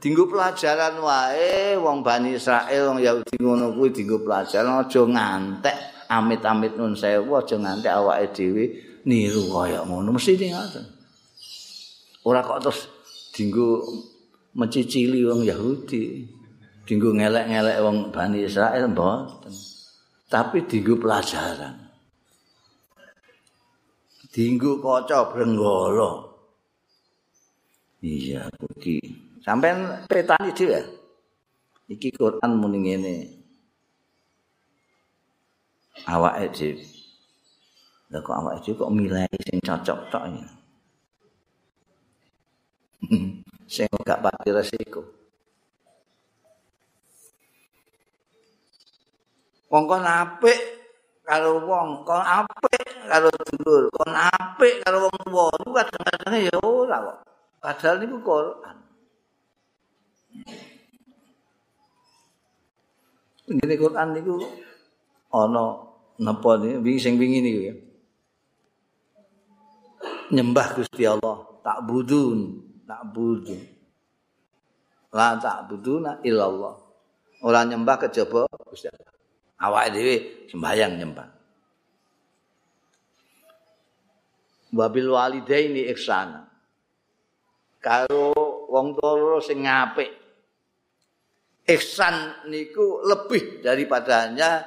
Dinggo 0.00 0.24
pelajaran 0.24 0.96
wae 1.04 1.76
wong 1.76 2.00
Bani 2.00 2.40
Israel 2.40 2.94
wong 2.94 3.04
Yahudi 3.04 3.36
ngono 3.36 3.76
kuwi 3.76 3.92
dinggo 3.92 4.24
pelajaran 4.24 4.86
aja 4.86 5.02
ngantek 5.04 5.76
amit-amit 6.08 6.78
nun 6.80 6.96
sewu 6.96 7.36
aja 7.36 7.58
ngantek 7.60 7.92
awake 7.92 8.32
dhewe 8.32 8.64
niru 9.04 9.52
kaya 9.52 9.84
ngono 9.84 10.16
mesti 10.16 10.48
ngoten. 10.48 10.84
Ora 12.24 12.40
kok 12.40 12.64
terus 12.64 12.88
dinggo 13.36 13.84
mencicili 14.56 15.28
wong 15.28 15.44
Yahudi. 15.44 16.38
dinggo 16.88 17.12
ngelek-ngelek 17.12 17.84
wong 17.84 18.08
Bani 18.08 18.48
Israel 18.48 18.88
mboten. 18.88 19.67
Tapi 20.28 20.68
dinggo 20.68 21.00
pelajaran. 21.00 21.88
Dinggo 24.28 24.76
kaca 24.84 25.32
brenggala. 25.32 26.28
Iya, 28.04 28.46
iki. 28.76 29.00
Sampeyan 29.40 30.04
petani 30.04 30.52
dhewe. 30.52 30.84
Iki 31.88 32.12
Quran 32.12 32.50
muni 32.60 32.78
ngene. 32.84 33.14
Awake 36.04 36.52
dhewe. 36.52 36.84
Lah 38.12 38.20
kok 38.20 38.36
awake 38.36 38.60
dhewe 38.62 38.78
kok 38.84 38.92
milih 38.92 39.26
sing 39.48 39.58
cocok 39.64 39.98
tok 40.12 40.24
ya. 40.28 40.48
sing 43.72 43.88
gak 44.04 44.20
pati 44.20 44.52
resiko. 44.52 45.17
Wong 49.68 49.84
kon 49.84 50.04
apik 50.04 50.60
karo 51.28 51.60
wong 51.60 52.08
kon 52.08 52.24
apik 52.24 52.88
karo 53.04 53.28
dulur 53.28 53.92
kon 53.92 54.12
apik 54.16 54.80
karo 54.80 55.08
wong 55.08 55.16
tuwa. 55.28 55.44
Iku 55.60 55.70
kadang-kadang 55.76 56.34
ya 56.40 56.56
ora 56.64 56.96
kok. 57.04 57.18
Padahal 57.60 57.96
niku 58.00 58.16
Quran. 58.24 58.76
Ngene 63.48 63.74
Quran 63.76 64.08
niku 64.16 64.34
ana 65.32 65.64
napa 66.20 66.50
wingi 66.60 67.00
sing 67.00 67.20
wingi 67.20 67.44
niku 67.44 67.60
ya. 67.68 67.74
Nyembah 70.28 70.76
Gusti 70.76 71.04
Allah 71.08 71.44
tak 71.64 71.84
budun 71.88 72.64
tak 72.88 73.04
budun 73.12 73.60
la 75.12 75.36
tak 75.36 75.68
buduna 75.68 76.20
illallah. 76.24 76.76
Ora 77.44 77.64
nyembah 77.68 77.96
kejaba 78.00 78.48
Gusti 78.68 78.88
Allah 78.88 79.17
awake 79.58 79.90
dhewe 79.94 80.16
sembayang 80.50 80.94
nyembah. 80.98 81.28
Wabil 84.68 85.08
walidaini 85.08 85.88
ihsana. 85.90 86.44
Karo 87.80 88.34
wong 88.68 88.98
tuwa 88.98 89.40
sing 89.40 89.64
apik. 89.64 90.10
Ihsan 91.68 92.48
niku 92.48 93.04
lebih 93.04 93.60
daripada 93.60 94.28
hanya 94.28 94.64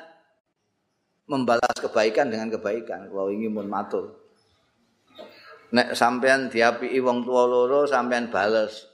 membalas 1.29 1.77
kebaikan 1.77 2.29
dengan 2.29 2.49
kebaikan. 2.49 3.09
Kalau 3.09 3.29
ingin 3.29 3.53
mun 3.53 3.69
matur. 3.69 4.21
Nek 5.71 5.95
sampean 5.95 6.51
diapiki 6.51 6.99
wong 6.99 7.23
tuwa 7.23 7.47
loro 7.47 7.85
sampean 7.85 8.29
bales. 8.29 8.89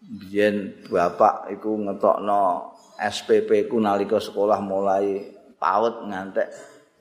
Biyen 0.00 0.86
bapak 0.88 1.52
iku 1.54 1.76
ngetokno 1.76 2.72
SPP 3.00 3.64
ku 3.64 3.80
nalika 3.80 4.20
sekolah 4.20 4.60
mulai 4.60 5.32
paut 5.56 6.04
ngantek 6.04 6.52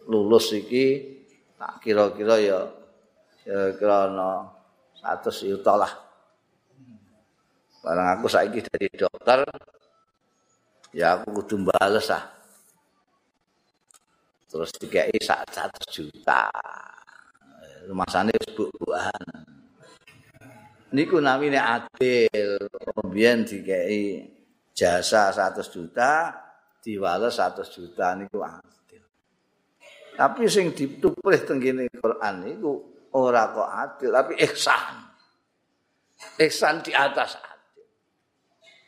lulus 0.08 0.56
iki 0.56 1.20
tak 1.60 1.84
kira-kira 1.84 2.40
ya 2.40 2.60
kira-kira 3.44 4.08
no 4.08 4.48
satu 4.96 5.28
juta 5.28 5.76
lah. 5.76 5.92
Barang 7.84 8.20
aku 8.20 8.32
saiki 8.32 8.64
dari 8.64 8.88
dokter 8.96 9.44
ya 10.96 11.20
aku 11.20 11.44
kudu 11.44 11.68
bales 11.68 12.08
ah. 12.16 12.24
Terus 14.48 14.72
dikai 14.80 15.12
satu 15.20 15.84
juta. 15.92 16.48
Rumah 17.92 18.08
sana 18.08 18.32
buk-bukan. 18.56 19.26
Niku 20.90 21.22
namanya 21.22 21.78
adil. 21.80 22.58
Kemudian 22.72 23.46
dikai 23.46 24.26
jasa 24.80 25.36
100 25.36 25.60
juta 25.68 26.32
diwales 26.80 27.36
100 27.36 27.68
juta 27.68 28.16
niku 28.16 28.40
adil. 28.40 29.04
Tapi 30.16 30.48
sing 30.48 30.72
dituprih 30.72 31.44
teng 31.44 31.60
kene 31.60 31.92
Quran 31.92 32.36
niku 32.48 32.80
ora 33.12 33.52
kok 33.52 33.68
adil 33.68 34.10
tapi 34.16 34.40
ihsan. 34.48 35.12
Ihsan 36.40 36.80
di 36.80 36.96
atas 36.96 37.36
adil. 37.36 37.88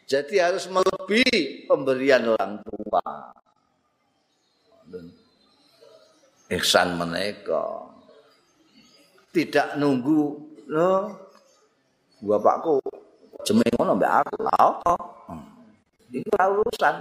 Jadi 0.07 0.35
harus 0.39 0.71
melebihi 0.71 1.67
pemberian 1.67 2.23
orang 2.23 2.63
tua. 2.63 3.03
Ihsan 6.51 6.99
menika 6.99 7.91
tidak 9.31 9.79
nunggu 9.79 10.35
no 10.67 11.15
bapakku 12.19 12.83
jemeng 13.47 13.71
ngono 13.79 13.95
mbak 13.95 14.27
aku 14.27 14.95
Itu 16.11 16.27
urusan. 16.35 16.95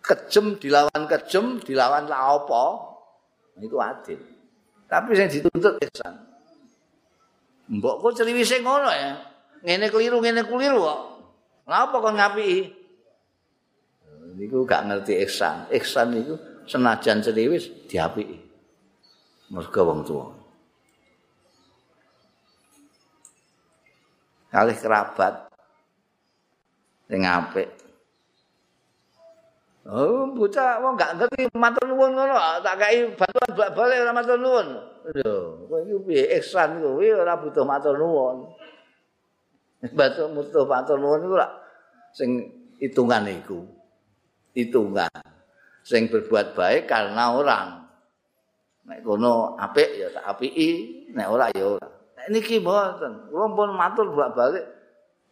Kejem 0.00 0.56
dilawan 0.56 1.04
kejem, 1.04 1.60
dilawan 1.60 2.08
la 2.08 2.40
apa? 2.40 2.64
Itu 3.60 3.76
adil. 3.76 4.16
Tapi 4.88 5.12
yang 5.12 5.28
dituntut 5.28 5.76
ihsan. 5.86 6.16
Mbok 7.70 8.00
kok 8.02 8.16
celiwise 8.18 8.64
ngono 8.64 8.90
ya. 8.90 9.20
Ngene 9.60 9.92
keliru, 9.92 10.24
ngene 10.24 10.42
keliru 10.48 10.80
kok. 10.82 11.00
Napa 11.68 12.00
kok 12.00 12.16
ngapiki? 12.16 12.60
Niku 14.40 14.64
gak 14.64 14.88
ngerti 14.88 15.20
ihsan. 15.28 15.68
Ihsan 15.70 16.16
niku 16.16 16.34
senajan 16.64 17.20
celiwis 17.20 17.68
diapiki. 17.86 18.40
Mergo 19.52 19.80
wong 19.84 20.00
tuwa. 20.02 20.26
Kalih 24.50 24.74
kerabat 24.74 25.46
sing 27.06 27.22
apik 27.22 27.79
Oh, 29.90 30.30
bocah 30.30 30.78
wong 30.78 30.94
gak 30.94 31.18
ngerti 31.18 31.50
matur 31.58 31.90
nuwun 31.90 32.14
ngono, 32.14 32.62
tak 32.62 32.78
kei 32.78 33.10
bantuan 33.10 33.74
balik 33.74 34.06
ora 34.06 34.14
matur 34.14 34.38
nuwun. 34.38 34.66
Lho, 35.18 35.66
kowe 35.66 35.82
iki 35.82 35.98
piye 36.06 36.24
ihsan 36.38 36.78
kuwi 36.78 37.10
ora 37.10 37.34
butuh 37.34 37.66
matur 37.66 37.98
nuwun. 37.98 38.54
Batu 39.98 40.30
butuh 40.30 40.62
matur 40.62 40.94
nuwun 40.94 41.26
iku 41.26 41.36
sing 42.14 42.30
hitungan 42.78 43.26
iku. 43.34 43.66
Hitungan. 44.54 45.10
Sing 45.82 46.06
berbuat 46.06 46.54
baik 46.54 46.86
karena 46.86 47.34
orang. 47.34 47.68
Nek 48.86 49.02
kono 49.02 49.58
apik 49.58 49.90
ya 49.98 50.06
tak 50.14 50.38
apiki, 50.38 50.70
nek 51.18 51.26
ora 51.26 51.50
ya 51.50 51.66
ora. 51.66 51.90
Nek 52.14 52.26
niki 52.30 52.62
mboten, 52.62 53.26
kula 53.26 53.46
pun 53.58 53.74
matur 53.74 54.06
balik 54.14 54.70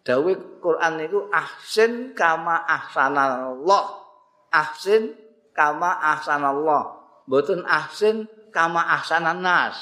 dawuh 0.03 0.35
Quran 0.59 0.99
niku 0.99 1.31
ahsin 1.31 2.11
kama 2.19 2.67
ahsanallah. 2.67 4.08
Ahsin 4.53 5.15
kama 5.53 5.99
ahsanallah 6.01 6.97
mboten 7.29 7.65
ahsin 7.67 8.27
kama 8.55 8.81
ahsanan 8.99 9.43
nas 9.43 9.77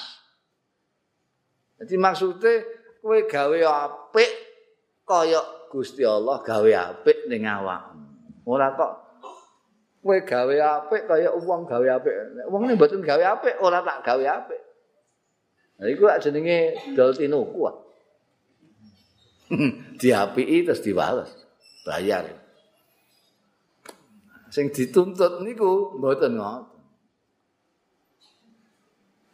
jadi 1.76 1.94
maksudnya 2.00 2.64
kowe 3.04 3.18
gawe 3.28 3.58
apik 3.64 4.30
kaya 5.06 5.42
Gusti 5.70 6.02
Allah 6.02 6.40
gawe 6.40 6.70
apik 6.72 7.28
ning 7.28 7.44
awak 7.44 7.92
ora 8.48 8.72
kok 8.74 8.92
kowe 10.00 10.16
gawe 10.22 10.56
apik 10.82 11.02
kaya 11.06 11.30
wong 11.34 11.68
gawe 11.68 11.86
apik 12.00 12.14
wong 12.48 12.66
ini 12.66 12.74
mboten 12.74 13.04
gawe 13.04 13.24
apik 13.36 13.60
ora 13.60 13.84
tak 13.84 14.02
gawe 14.02 14.24
apik 14.24 14.66
Nah, 15.76 15.92
iku 15.92 16.08
jenenge 16.24 16.72
dol 16.96 17.12
tinuku. 17.12 17.60
Diapiki 20.00 20.64
terus 20.64 20.80
dibales. 20.80 21.30
Bayar. 21.84 22.32
Sing 24.56 24.72
dituntut 24.72 25.44
niku 25.44 26.00
mboten 26.00 26.40
ngoten. 26.40 26.80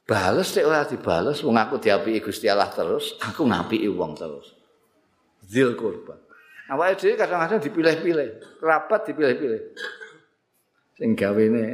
Bales 0.03 0.51
nek 0.51 0.67
ora 0.67 0.83
dibales 0.83 1.39
wong 1.47 1.55
aku 1.55 1.79
diapiki 1.79 2.19
Gusti 2.19 2.51
Allah 2.51 2.67
terus, 2.75 3.15
aku 3.23 3.47
ngapiki 3.47 3.87
wong 3.87 4.19
terus. 4.19 4.51
Zil 5.47 5.79
kurban. 5.79 6.19
Awake 6.75 6.99
dhewe 6.99 7.15
kadang-kadang 7.15 7.63
dipilih-pilih, 7.63 8.59
kerabat 8.59 9.07
dipilih-pilih. 9.07 9.63
Sing 10.99 11.15
gawene 11.15 11.67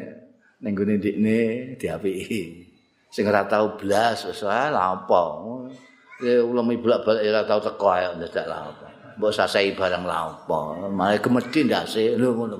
ning 0.61 0.73
gone 0.77 1.01
ndikne 1.01 1.39
diapiki. 1.81 2.69
sing 3.09 3.25
ora 3.25 3.49
tau 3.49 3.81
blas 3.81 4.29
wis 4.29 4.45
lha 4.45 4.69
apa 4.69 5.23
ya 6.21 6.45
ulama 6.45 6.77
bolak-balik 6.77 7.25
ora 7.25 7.43
tau 7.49 7.61
teko 7.65 7.89
ae 7.89 8.05
ndak 8.21 8.37
lha 8.45 8.59
apa 8.69 8.87
mbok 9.17 9.33
sasai 9.33 9.73
barang 9.73 10.05
lha 10.05 10.17
apa 10.29 10.59
malah 10.93 11.17
kemedi 11.17 11.65
ndase 11.65 12.21
lho 12.21 12.37
ngono 12.37 12.57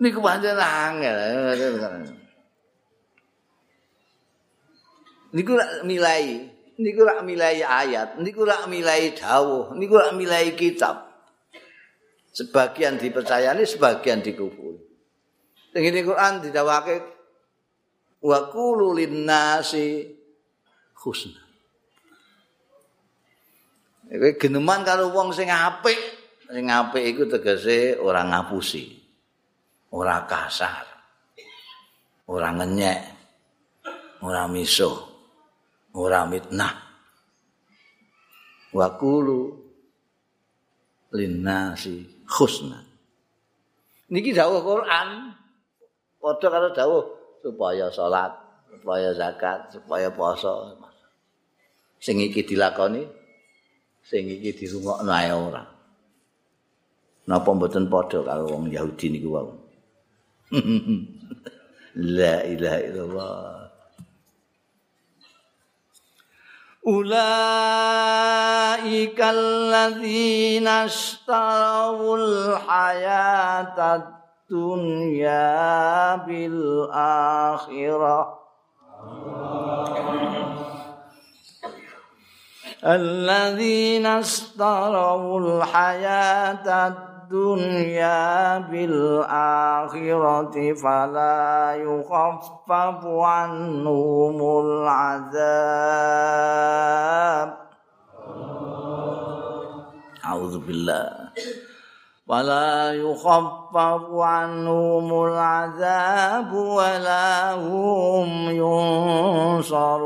niku 0.00 0.18
pancen 0.22 0.56
angel 0.56 1.16
niku 5.32 5.52
rak 5.58 5.84
milai 5.84 6.48
niku 6.78 7.00
rak 7.04 7.20
milai 7.26 7.60
ayat 7.60 8.16
niku 8.22 8.46
rak 8.46 8.70
milai 8.70 9.12
dawuh 9.12 9.74
niku 9.74 9.98
rak 9.98 10.14
milai 10.14 10.54
kitab 10.56 11.10
sebagian 12.32 12.96
dipercayani 12.96 13.66
sebagian 13.68 14.24
dikufuri 14.24 14.92
Ning 15.72 15.88
ini 15.88 16.04
Quran 16.04 16.44
didawake 16.44 17.00
wa 18.20 18.38
qulu 18.52 18.92
linnasi 18.92 20.04
husna. 21.00 21.40
Iku 24.12 24.36
geneman 24.36 24.84
karo 24.84 25.08
wong 25.08 25.32
sing 25.32 25.48
apik. 25.48 25.96
Sing 26.52 26.68
apik 26.68 27.16
iku 27.16 27.24
tegese 27.24 27.96
ora 27.96 28.20
ngapusi. 28.20 29.01
Ora 29.92 30.24
kasar. 30.24 30.88
Ora 32.32 32.48
ngenyek. 32.56 33.00
Ora 34.24 34.48
misuh. 34.48 34.96
Ora 35.92 36.24
mitnah. 36.24 36.72
Wa 38.72 38.88
qulu 38.96 39.52
linnasi 41.12 42.24
husna. 42.24 42.80
Niki 44.08 44.32
dawuh 44.32 44.64
Quran. 44.64 45.08
padha 46.22 46.46
karo 46.54 46.68
dawuh 46.70 47.04
supaya 47.42 47.90
salat, 47.90 48.30
supaya 48.70 49.10
zakat, 49.10 49.74
supaya 49.74 50.06
puasa. 50.14 50.78
Sing 51.98 52.22
iki 52.22 52.46
dilakoni, 52.46 53.02
sing 54.06 54.30
iki 54.30 54.54
dirungokno 54.54 55.10
ae 55.10 55.34
ora. 55.34 55.66
Napa 57.26 57.50
mboten 57.50 57.90
padha 57.90 58.22
karo 58.22 58.46
wong 58.54 58.70
Yahudi 58.70 59.10
niku 59.10 59.34
wae. 59.34 59.61
لا 61.96 62.44
إله 62.44 62.74
إلا 62.92 63.02
الله. 63.08 63.70
أولئك 66.86 67.20
الذين 69.20 70.68
اشتروا 70.68 72.16
الحياة 72.16 74.04
الدنيا 74.50 76.16
بالآخرة. 76.16 77.38
الذين 82.84 84.06
اشتروا 84.06 85.40
الحياة 85.40 86.88
الدنيا 86.88 87.11
الدنيا 87.32 88.58
بالآخرة 88.68 90.56
فلا 90.74 91.74
يخفف 91.80 93.06
عنهم 93.06 94.36
العذاب. 94.60 95.48
أعوذ 100.24 100.58
بالله. 100.58 101.08
ولا 102.28 102.92
يخفف 102.92 104.04
عنهم 104.12 105.24
العذاب 105.24 106.52
ولا 106.52 107.54
هم 107.54 108.28
ينصرون. 108.50 110.02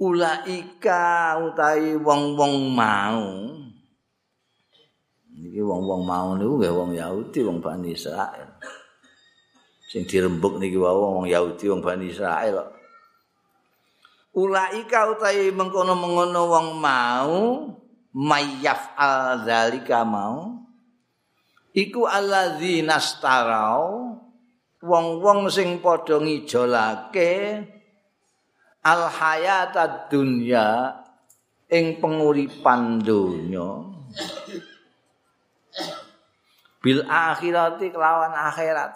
Ulaika 0.00 1.36
utawi 1.40 1.96
wong-wong 1.96 2.54
mau. 2.72 3.24
Iki 5.36 5.60
wong-wong 5.60 6.02
mau 6.04 6.28
niku 6.36 6.54
nggih 6.60 6.72
wong 6.72 6.90
Yahudi 6.96 7.40
wong 7.44 7.58
Bani 7.60 7.92
Israil. 7.92 8.48
Sing 9.86 10.08
dirembuk 10.08 10.56
niki 10.60 10.80
wong 10.80 11.28
Yahudi 11.28 11.68
wong 11.68 11.80
Bani 11.84 12.08
Israil 12.08 12.76
ulaika 14.36 15.16
utawi 15.16 15.48
mengkono-mengono 15.48 16.42
wong 16.52 16.68
mau 16.76 17.36
mayyaf 18.12 18.92
alzalika 18.92 20.04
mau 20.04 20.60
iku 21.72 22.04
alladzina 22.04 23.00
starau 23.00 24.12
wong-wong 24.84 25.48
sing 25.48 25.80
padha 25.80 26.20
ngijolake 26.20 27.32
al 28.86 29.10
hayatad 29.10 30.06
dunya 30.06 30.94
ing 31.66 31.98
penguripan 31.98 33.02
donya. 33.02 33.82
Bil 36.78 37.02
akhirati 37.02 37.90
kelawan 37.90 38.30
akhirat. 38.30 38.94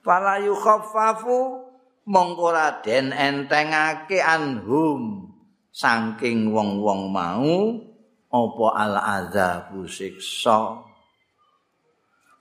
Fala 0.00 0.40
yukhaffafu 0.40 1.68
mongko 2.08 2.48
raden 2.56 3.12
entengake 3.12 4.24
anhum. 4.24 5.28
Saking 5.72 6.52
wong-wong 6.52 7.08
mau 7.08 7.80
apa 8.28 8.66
al 8.76 8.94
azabu 9.00 9.88
siksa 9.88 10.91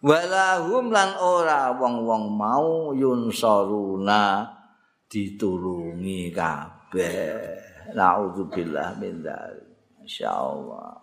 walahum 0.01 0.89
lan 0.89 1.13
ora 1.21 1.71
wong-wong 1.77 2.33
mau 2.33 2.91
yunsaruna 2.97 4.49
ditulungi 5.07 6.33
kabeh. 6.33 7.61
Naudzubillah 7.91 8.97
min 8.97 9.21
dzalik. 9.21 9.67
Insyaallah. 10.05 10.95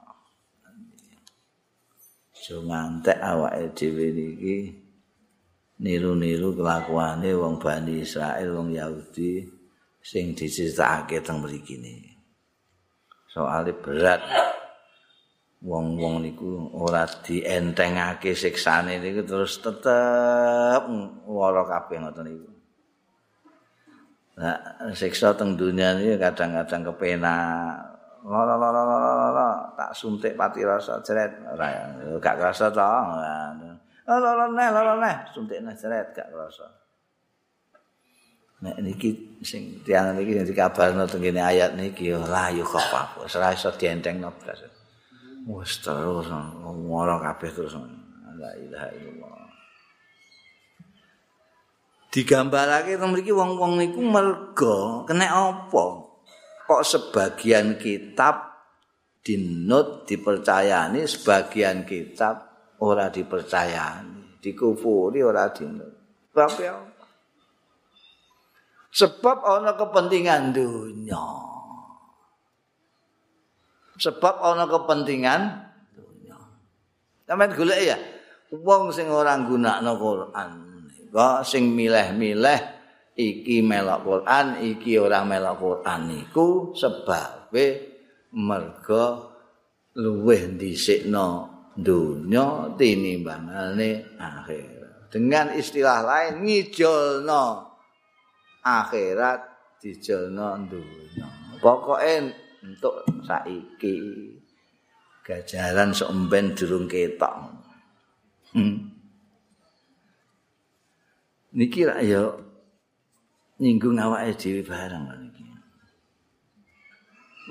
Jangan 2.39 3.03
tak 3.03 3.19
awak 3.19 3.77
dhewe 3.77 4.15
niki 4.15 4.57
niru-niru 5.83 6.55
kelakuane 6.55 7.35
wong 7.35 7.61
Bani 7.61 8.03
Israel 8.03 8.57
wong 8.57 8.73
Yahudi 8.73 9.43
sing 10.01 10.33
diceritakake 10.33 11.21
teng 11.21 11.45
mriki 11.45 11.77
ni. 11.77 11.99
Soale 13.29 13.77
berat 13.77 14.23
wong-wong 15.59 16.23
niku 16.23 16.71
ora 16.79 17.03
dientengake 17.05 18.33
siksane 18.35 19.03
niku 19.03 19.27
terus 19.27 19.59
tetep 19.59 20.83
lara 21.27 21.63
kabeh 21.67 21.97
ngoten 21.99 22.25
niku. 22.27 22.49
Nah, 24.39 24.55
siksa 24.95 25.35
teng 25.35 25.59
dunia 25.59 25.99
ini 25.99 26.15
kadang-kadang 26.15 26.95
kepenak. 26.95 27.75
Lara 28.23 29.49
tak 29.75 29.91
suntik 29.99 30.39
pati 30.39 30.63
rasa 30.63 31.03
jeret 31.03 31.43
ora 31.43 31.91
gak 32.23 32.37
kerasa 32.39 32.71
to. 32.71 32.87
lara 34.09 34.47
neh 34.49 34.69
lara 34.73 34.95
neh 34.97 35.17
suntik 35.35 35.61
neh 35.61 35.75
jeret 35.77 36.17
gak 36.17 36.33
krasa 36.33 36.65
nek 38.59 38.75
niki 38.83 39.39
sing 39.45 39.85
tiang 39.87 40.19
niki 40.19 40.43
dikabarno 40.43 41.07
teng 41.07 41.23
ayat 41.23 41.79
niki 41.79 42.11
la 42.11 42.51
yu 42.51 42.67
khafaf 42.67 43.23
ora 43.23 43.55
iso 43.55 43.71
dientengno 43.71 44.35
blas 44.35 44.78
wis 45.49 45.81
terus 45.81 46.29
ngoro 46.29 47.17
kabeh 47.25 47.49
terus 47.49 47.73
la 48.37 48.53
ilaha 48.61 48.89
illallah. 48.93 49.49
Digambarake 52.09 52.97
teng 52.97 53.13
mriki 53.13 53.33
wong-wong 53.33 53.81
niku 53.81 54.01
merga 54.01 55.05
kena 55.09 55.29
apa? 55.29 55.85
Kok 56.69 56.83
sebagian 56.85 57.81
kitab 57.81 58.49
dinut 59.25 60.05
dipercayani 60.09 61.05
sebagian 61.05 61.85
kitab 61.89 62.49
ora 62.81 63.09
dipercayani, 63.09 64.41
dikufuri 64.41 65.21
ora 65.25 65.49
dinut. 65.53 65.93
Sebab 68.89 69.37
ana 69.45 69.77
kepentingan 69.77 70.53
dunia. 70.53 71.48
Sebab 73.99 74.35
ana 74.41 74.65
kepentingan 74.71 75.41
dunia. 75.93 76.39
Sampeyan 77.27 77.51
golek 77.59 77.81
ya. 77.83 77.99
Wong 78.49 78.95
sing 78.97 79.13
ora 79.13 79.37
nggunakno 79.37 79.93
Quran, 80.01 80.51
kok 81.13 81.45
sing 81.45 81.77
milih-milih 81.77 82.61
iki 83.13 83.61
melok 83.61 84.01
Quran, 84.09 84.47
iki 84.65 84.97
ora 84.97 85.21
melok 85.21 85.61
Quran 85.61 86.01
niku 86.09 86.73
sebabe 86.73 87.67
merga 88.33 89.21
luweh 90.01 90.57
dhisikno 90.57 91.29
dunya 91.77 92.73
tinimbangane 92.79 94.17
akhirat. 94.17 95.13
Dengan 95.13 95.53
istilah 95.53 96.01
lain 96.01 96.41
ngijolno 96.41 97.45
akhirat 98.65 99.41
dijolno 99.77 100.57
dunya. 100.65 101.29
Pokoke 101.61 102.48
untuk 102.63 103.07
saiki 103.23 103.97
gajaran 105.29 105.93
somben 105.93 106.57
durung 106.57 106.89
ketok. 106.89 107.35
Hmm. 108.57 108.97
Niki 111.53 111.85
ra 111.85 112.01
ya 112.01 112.33
nyinggung 113.61 114.01
awake 114.01 114.41
dhewe 114.41 114.63
bareng 114.65 115.05
niki. 115.05 115.45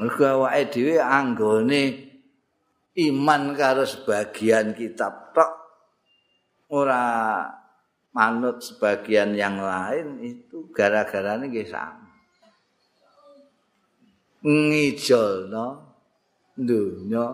Mergo 0.02 0.26
awake 0.26 0.74
dhewe 0.74 0.98
anggone 0.98 1.82
iman 2.98 3.54
karo 3.54 3.86
sebagian 3.86 4.74
kitab 4.74 5.36
tok 5.38 5.52
ora 6.74 7.46
manut 8.10 8.66
sebagian 8.66 9.38
yang 9.38 9.62
lain 9.62 10.18
itu 10.26 10.74
gara-garane 10.74 11.46
nggih 11.54 11.70
sama. 11.70 12.07
Ngijolno 14.48 15.68
dunya 16.56 17.28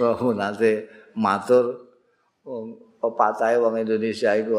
Oh, 0.00 0.32
nanti 0.32 0.80
matur 1.12 1.76
pepatah 3.04 3.52
wong 3.60 3.84
Indonesia 3.84 4.32
itu 4.32 4.56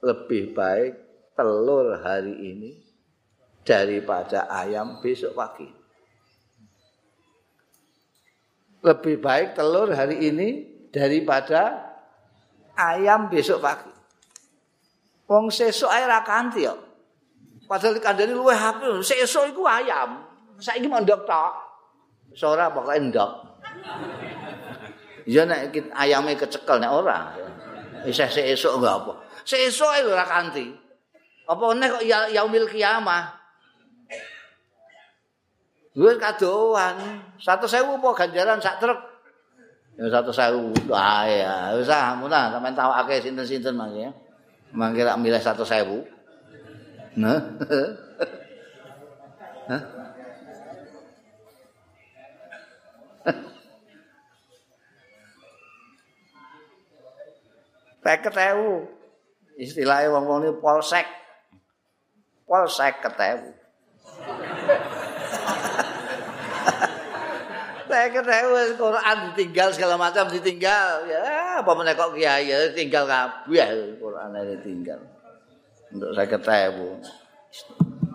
lebih 0.00 0.56
baik 0.56 0.92
telur 1.36 2.00
hari 2.00 2.32
ini 2.32 2.80
daripada 3.60 4.48
ayam 4.48 5.04
besok 5.04 5.36
pagi. 5.36 5.68
Lebih 8.80 9.20
baik 9.20 9.52
telur 9.52 9.92
hari 9.92 10.32
ini 10.32 10.48
daripada 10.88 11.92
ayam 12.72 13.28
besok 13.28 13.60
pagi. 13.60 13.99
Wong 15.30 15.46
sesuk 15.46 15.86
ae 15.86 16.10
ra 16.10 16.26
kanthi 16.26 16.66
yo. 16.66 16.74
Padahal 17.70 18.02
kandhane 18.02 18.34
luwih 18.34 18.58
apik. 18.58 18.98
Sesuk 19.06 19.54
iku 19.54 19.62
ayam. 19.62 20.26
Saiki 20.58 20.90
mondok 20.90 21.22
tok. 21.22 21.54
Ora 22.42 22.66
pokoke 22.74 22.98
ndok. 22.98 23.30
Ya 25.30 25.46
nek 25.46 25.70
ayame 25.94 26.34
kecekel 26.34 26.82
nek 26.82 26.90
ora. 26.90 27.30
Isih 28.02 28.26
sesuk 28.26 28.82
enggak 28.82 29.06
apa. 29.06 29.12
Sesuk 29.46 29.86
ae 29.86 30.02
ora 30.02 30.26
kanthi. 30.26 30.66
Apa 31.46 31.64
nek 31.78 31.88
kok 31.94 32.02
ya 32.02 32.26
yaumil 32.34 32.66
kiamah. 32.66 33.30
Wis 35.94 36.18
kadoan. 36.18 37.22
100.000 37.38 37.86
apa 37.86 38.08
ganjaran 38.18 38.58
sak 38.58 38.82
truk? 38.82 38.98
Ya 39.94 40.10
100.000. 40.10 40.90
Wah 40.90 41.22
ya, 41.22 41.54
wis 41.78 41.86
ah 41.86 42.18
munah 42.18 42.50
sampean 42.50 42.74
tawake 42.74 43.22
sinten-sinten 43.22 43.78
mangke. 43.78 44.10
Mangke 44.70 45.02
rak 45.02 45.18
milih 45.18 45.42
100.000. 45.42 47.18
Nah. 47.18 47.40
Peket 58.00 58.34
ewu. 58.54 58.88
Istilahnya 59.60 60.08
wong-wong 60.16 60.40
ini 60.48 60.56
polsek. 60.56 61.04
Polsek 62.48 63.04
ketewu. 63.04 63.52
Peket 67.90 68.26
ewu. 68.26 68.54
Quran 68.78 69.16
ditinggal 69.34 69.68
segala 69.74 69.94
macam 69.98 70.30
ditinggal. 70.30 71.10
Ya 71.10 71.58
apa 71.58 71.70
mana 71.74 71.98
kok 71.98 72.14
kiai 72.14 72.46
ya 72.46 72.70
tinggal 72.70 73.10
kabeh. 73.10 73.98
Quran 73.98 74.30
ini 74.38 74.56
tinggal. 74.62 75.00
Untuk 75.90 76.14
saya 76.14 76.30
ketewu. 76.30 77.02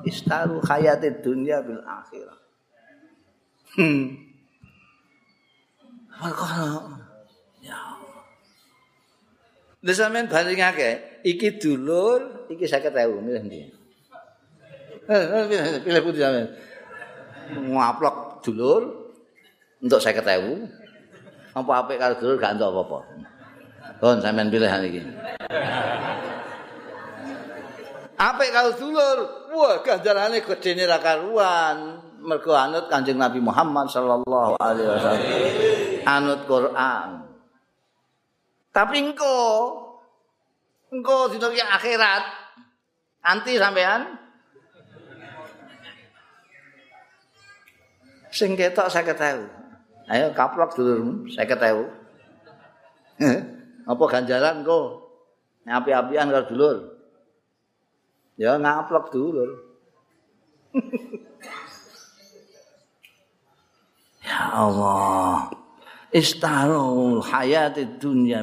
Istaru 0.08 0.64
hayati 0.64 1.20
dunia 1.20 1.60
bil 1.60 1.84
akhirah. 1.84 2.40
Hmm. 3.76 4.16
Apa 6.16 6.48
Lha 9.86 9.94
sampean 9.94 10.26
bandingake, 10.26 11.22
iki 11.22 11.62
dulur, 11.62 12.50
iki 12.50 12.66
50.000 12.66 13.22
milih 13.22 13.42
ndi? 13.46 13.62
Eh, 15.06 15.24
pilih 15.86 16.02
putih 16.02 16.26
sampean. 16.26 16.50
Ngaplok 17.54 18.42
dulur 18.42 19.05
untuk 19.86 20.02
50.000. 20.02 21.56
Apa 21.56 21.72
apik 21.86 22.02
karo 22.02 22.18
dulur 22.18 22.36
gak 22.42 22.58
entuk 22.58 22.74
apa-apa. 22.74 23.00
Kon 24.02 24.20
sampean 24.20 24.50
pilih 24.50 24.68
iki. 24.68 25.02
Apik 28.18 28.50
karo 28.50 28.74
dulur, 28.76 29.18
wah 29.54 29.80
ganjarane 29.86 30.42
gedene 30.42 30.84
ra 30.90 30.98
karuan. 30.98 32.02
Mergo 32.26 32.58
anut 32.58 32.90
Kanjeng 32.90 33.22
Nabi 33.22 33.38
Muhammad 33.38 33.86
sallallahu 33.86 34.58
alaihi 34.58 34.90
wasallam. 34.90 35.30
Anut 36.10 36.42
Quran. 36.50 37.10
Tapi 38.74 38.96
engko 38.98 39.38
engko 40.90 41.30
dina 41.30 41.54
akhirat 41.78 42.24
anti 43.22 43.62
sampean 43.62 44.18
sing 48.34 48.58
ketok 48.58 48.90
50.000. 48.90 49.65
Ayo 50.06 50.30
kaplok 50.38 50.78
dulurmu 50.78 51.26
50.000. 51.34 53.90
Apa 53.90 54.04
ganjaran 54.10 54.62
engko? 54.62 55.02
Api-apian 55.66 56.30
karo 56.30 56.46
dulur. 56.46 56.78
Ya 58.38 58.54
ngaplok 58.62 59.10
dulur. 59.10 59.50
ya 64.30 64.54
Allah. 64.54 65.50
Istarul 66.16 67.20
hayati 67.20 68.00
dunya 68.00 68.40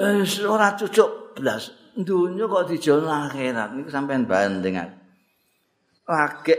Wis 0.00 0.40
ora 0.40 0.72
cucuk 0.72 1.36
blas. 1.36 1.68
Dunya 1.92 2.48
kok 2.48 2.72
dijono 2.72 3.12
akhirat 3.12 3.76
niku 3.76 3.92
sampean 3.92 4.24
banding. 4.24 4.80
Lagi 6.08 6.56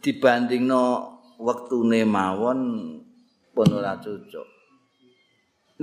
dibandingno 0.00 1.13
wektune 1.44 2.08
mawon 2.08 2.60
pun 3.52 3.68
ora 3.68 4.00
cucuk. 4.00 4.48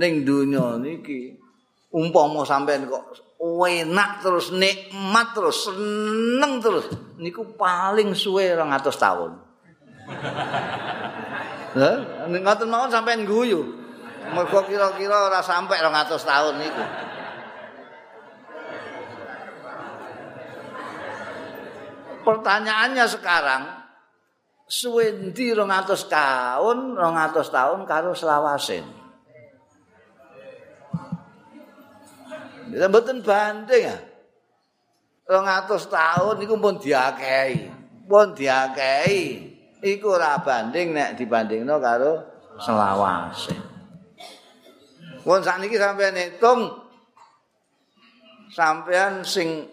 Ning 0.02 0.26
dunya 0.26 0.82
niki 0.82 1.38
umpama 1.94 2.42
sampean 2.42 2.90
kok 2.90 3.14
enak 3.62 4.22
terus 4.22 4.50
nikmat 4.50 5.34
terus 5.34 5.70
seneng 5.70 6.58
terus 6.58 6.90
niku 7.22 7.54
paling 7.54 8.10
suwe 8.18 8.58
200 8.58 8.90
tahun. 8.90 9.32
Hah? 11.78 11.96
Ngoten 12.26 12.68
mawon 12.68 12.90
sampean 12.90 13.22
guyu. 13.22 13.78
Mergo 14.22 14.62
kira-kira 14.66 15.30
ora 15.30 15.42
sampai 15.42 15.78
200 15.78 16.18
tahun 16.18 16.54
niku. 16.58 16.84
Pertanyaannya 22.22 23.06
sekarang 23.10 23.81
suwendi 24.72 25.52
200 25.52 26.08
tahun, 26.08 26.96
200 26.96 27.44
tahun 27.52 27.80
karo 27.84 28.16
selawasin. 28.16 28.80
Kita 32.72 32.88
mboten 32.88 33.20
banding 33.20 33.84
ya. 33.84 33.98
200 35.28 35.68
tahun 35.92 36.34
niku 36.40 36.56
pun 36.56 36.80
diakehi. 36.80 37.68
Pun 38.08 38.32
diakehi. 38.32 39.52
Iku 39.84 40.16
ora 40.16 40.40
banding 40.40 40.96
nek 40.96 41.20
dibandingno 41.20 41.76
karo 41.76 42.12
selawasin. 42.56 43.60
Wong 45.28 45.44
sakniki 45.44 45.76
sampean 45.76 46.16
hitung 46.16 46.80
sampean 48.48 49.20
sing 49.20 49.68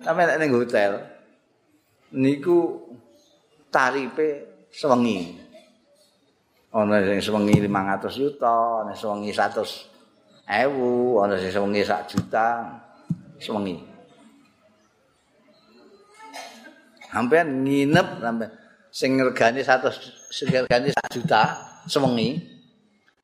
sampean 0.00 0.38
ning 0.38 0.54
hotel 0.54 0.96
niku 2.14 2.80
tarife 3.72 4.28
sewengi. 4.68 5.40
Ana 6.72 7.00
sing 7.04 7.20
sewengi 7.24 7.56
500 7.64 8.12
juta, 8.12 8.84
ana 8.84 8.92
sewengi 8.92 9.32
100 9.32 9.88
ewu, 10.48 11.20
ana 11.24 11.40
sing 11.40 11.48
sewengi 11.48 11.80
1 11.80 12.12
juta 12.12 12.46
sewengi. 13.40 13.76
Sampean 17.12 17.64
nginep 17.64 18.08
sampean 18.20 18.50
sing 18.92 19.16
regane 19.20 19.64
100 19.64 20.32
sing 20.32 20.48
regane 20.52 20.92
1 20.92 21.16
juta 21.16 21.42
sewengi. 21.88 22.36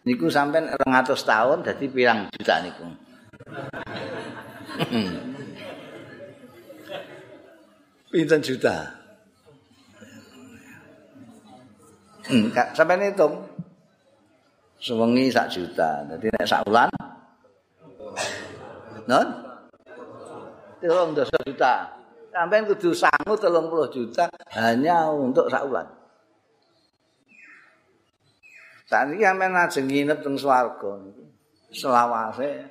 Niku 0.09 0.33
sampean 0.33 0.73
200 0.73 1.13
tahun 1.13 1.61
dadi 1.61 1.85
pirang 1.93 2.33
juta 2.33 2.65
niku. 2.65 2.89
Pinten 8.09 8.41
juta? 8.41 8.98
Hmm, 12.29 12.53
sampean 12.77 13.09
hitung. 13.09 13.41
Sewengi 14.79 15.33
sak 15.33 15.51
juta. 15.51 16.07
Dadi 16.07 16.31
nek 16.31 16.47
sak 16.47 16.63
wulan 16.69 16.87
Non? 19.09 19.29
Telung 20.79 21.17
dosa 21.17 21.35
juta. 21.43 21.75
Sampai 22.29 22.63
kudu 22.63 22.93
sangu 22.93 23.35
telung 23.41 23.73
puluh 23.73 23.89
juta 23.91 24.29
hanya 24.55 25.11
untuk 25.11 25.49
sak 25.49 25.65
bulan. 25.67 25.89
Saat 28.87 29.11
ini 29.13 29.25
sampai 29.25 29.49
najeng 29.49 29.89
nginep 29.89 30.19
teng 30.21 30.37
swarga. 30.37 30.93
Selawase 31.73 32.69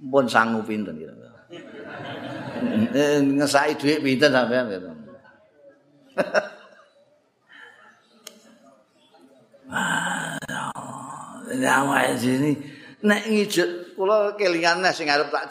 pun 0.00 0.24
sangu 0.24 0.64
pinten 0.64 0.96
gitu. 0.96 1.12
Ngesai 3.36 3.76
duit 3.76 4.00
pinten 4.00 4.32
sampean 4.32 4.64
gitu. 4.72 4.88
Ya 11.50 11.82
Allah, 11.82 12.14
ini 12.18 12.58
nek 13.00 13.22
ngijuk 13.30 13.96
kula 13.96 14.34
kelingan 14.36 14.84
sing 14.92 15.08
arep 15.08 15.30
tak 15.32 15.48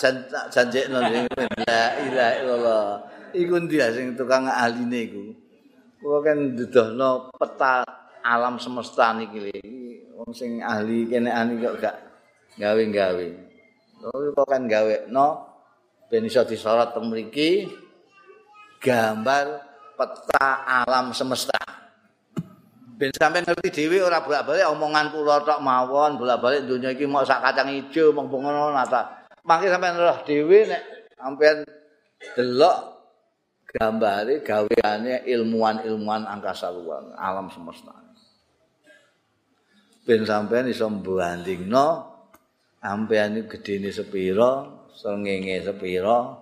janjekno 0.51 1.01
la 1.01 1.09
ilaha 2.05 2.33
illallah 2.43 2.85
iku 3.33 3.57
ndi 3.63 3.79
sing 3.95 4.13
tukang 4.19 4.45
ahline 4.45 4.99
iku? 5.09 5.23
Kula 5.99 6.17
kan 6.23 6.37
ndudohno 6.55 7.31
peta 7.35 7.83
alam 8.23 8.59
semesta 8.59 9.15
niki 9.15 9.59
wong 10.15 10.31
sing 10.35 10.59
ahli 10.63 11.07
kene 11.07 11.31
ani 11.31 11.59
kok 11.59 11.79
gak 11.79 11.95
gawe-gawe. 12.59 13.27
Kok 13.99 14.47
kan 14.47 14.63
gawe 14.67 15.07
no 15.11 15.27
ben 16.07 16.27
iso 16.27 16.43
disorot 16.47 16.95
teng 16.95 17.11
mriki 17.11 17.67
gambar 18.79 19.45
peta 19.99 20.63
alam 20.63 21.11
semesta 21.11 21.58
ben 22.99 23.15
sampean 23.15 23.47
ngerti 23.47 23.71
dhewe 23.71 24.03
ora 24.03 24.19
bolak-balik 24.19 24.67
omongan 24.75 25.07
kula 25.15 25.39
tok 25.47 25.63
mawon 25.63 26.19
bolak-balik 26.19 26.67
donya 26.67 26.91
iki 26.91 27.07
mok 27.07 27.23
sak 27.23 27.39
kacang 27.39 27.71
ijo 27.71 28.11
mong 28.11 28.27
ngono 28.27 28.75
nata 28.75 29.23
mangke 29.47 29.71
sampean 29.71 29.95
roh 29.95 30.19
dhewe 30.27 30.67
nek 30.67 30.83
sampean 31.15 31.63
delok 32.35 32.77
gambare 33.71 34.43
gaweane 34.43 35.23
ilmuwan-ilmuwan 35.23 36.27
angkasa 36.27 36.73
luar 36.73 37.15
alam 37.15 37.47
semesta. 37.47 37.95
Ben 40.03 40.27
sampean 40.27 40.67
iso 40.67 40.91
mbandingno 40.91 42.03
sampean 42.83 43.39
iki 43.39 43.47
gedene 43.47 43.95
sepira 43.95 44.67
srengenge 44.91 45.63
sepira 45.63 46.35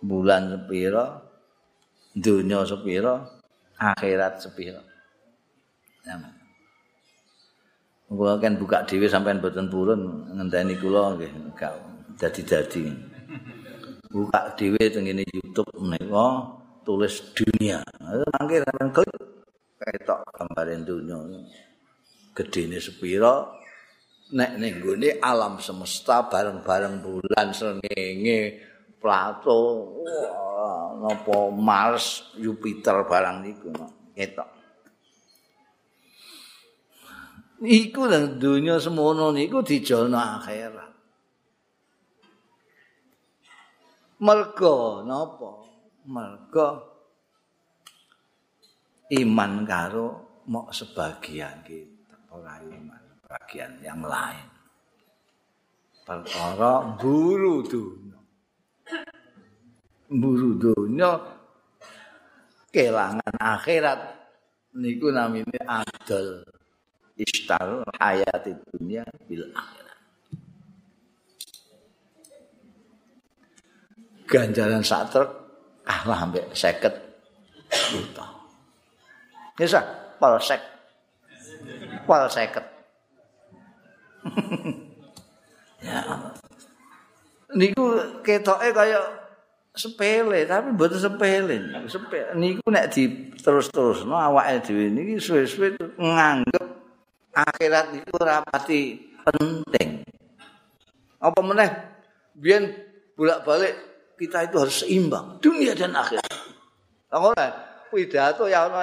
bulan 0.00 0.56
sepira 0.56 1.20
donya 2.16 2.64
sepira 2.64 3.28
akhirat 3.76 4.40
sepira 4.40 4.91
Kula 8.12 8.36
kan 8.36 8.60
buka 8.60 8.84
dhewe 8.84 9.08
sampean 9.08 9.40
boten 9.40 9.72
purun 9.72 10.28
ngenteni 10.36 10.76
kula 10.76 11.16
nggih 11.16 11.32
gak 11.56 11.72
dadi-dadi. 12.20 12.92
Buka 14.12 14.52
dhewe 14.58 14.82
teng 14.92 15.08
ngene 15.08 15.24
YouTube 15.32 15.72
menika 15.80 16.44
tulis 16.84 17.32
dunia. 17.32 17.80
Mangke 18.36 18.60
sampean 18.60 18.88
kok 18.92 19.08
ketok 19.80 20.20
gambare 20.36 20.76
dunia. 20.84 21.16
Gedene 22.36 22.76
sepira 22.76 23.48
nek 24.32 24.60
ning 24.60 24.80
gone 24.80 25.20
alam 25.20 25.56
semesta 25.60 26.28
bareng-bareng 26.28 27.04
bulan 27.04 27.52
srengenge 27.52 28.60
Plato 29.00 29.90
napa 31.02 31.50
Mars 31.50 32.36
Jupiter 32.38 33.02
barang 33.08 33.36
niku 33.42 33.72
ketok. 34.14 34.61
Iku 37.62 38.10
nang 38.10 38.42
donya 38.42 38.82
semono 38.82 39.30
niku 39.30 39.62
dijono 39.62 40.18
akhirat. 40.18 40.92
Mergo 44.22 45.02
napa? 45.02 45.50
Mergo 46.06 46.68
iman 49.10 49.52
karo 49.66 50.06
mok 50.50 50.74
sebagian 50.74 51.62
kita 51.62 52.18
ora 52.34 52.58
iman 52.58 53.02
bagian 53.26 53.78
yang 53.82 54.02
lain. 54.02 54.46
Perkara 56.02 56.98
buru 56.98 57.62
dunya. 57.62 58.20
Buru 60.10 60.58
dunya 60.58 61.10
kelangan 62.74 63.34
akhirat 63.38 64.00
niku 64.74 65.14
namine 65.14 65.60
adol. 65.66 66.51
Istal 67.16 67.84
hayat 68.00 68.48
dunia 68.72 69.04
bil 69.28 69.44
akhirat. 69.52 69.98
Ganjaran 74.28 74.80
sak 74.80 75.12
truk 75.12 75.30
kalah 75.84 76.24
ambek 76.24 76.48
50 76.56 77.12
juta. 77.92 78.26
Bisa 79.56 79.80
polsek. 80.16 80.60
Polseket. 82.08 82.64
ya. 85.82 86.00
Niku 87.58 87.84
ketoke 88.24 88.72
kaya 88.72 88.96
sepele 89.76 90.48
tapi 90.48 90.72
mboten 90.72 90.96
sepele. 90.96 91.56
Sepele 91.84 92.32
niku 92.32 92.64
nek 92.72 92.88
di 92.96 93.28
terus-terusno 93.36 94.16
awake 94.16 94.64
dhewe 94.64 94.88
niki 94.88 95.20
suwe-suwe 95.20 95.76
nganggep 96.00 96.71
akhirat 97.32 97.96
itu 97.96 98.14
rapati 98.16 98.82
penting. 99.24 100.04
Apa 101.18 101.40
meneh 101.40 101.70
biyen 102.36 102.72
bolak-balik 103.16 103.74
kita 104.20 104.46
itu 104.46 104.56
harus 104.60 104.76
seimbang 104.84 105.40
dunia 105.40 105.72
dan 105.74 105.96
akhirat. 105.96 106.32
Ora 107.12 107.48
pidato 107.92 108.48
ya 108.48 108.68
ono 108.68 108.80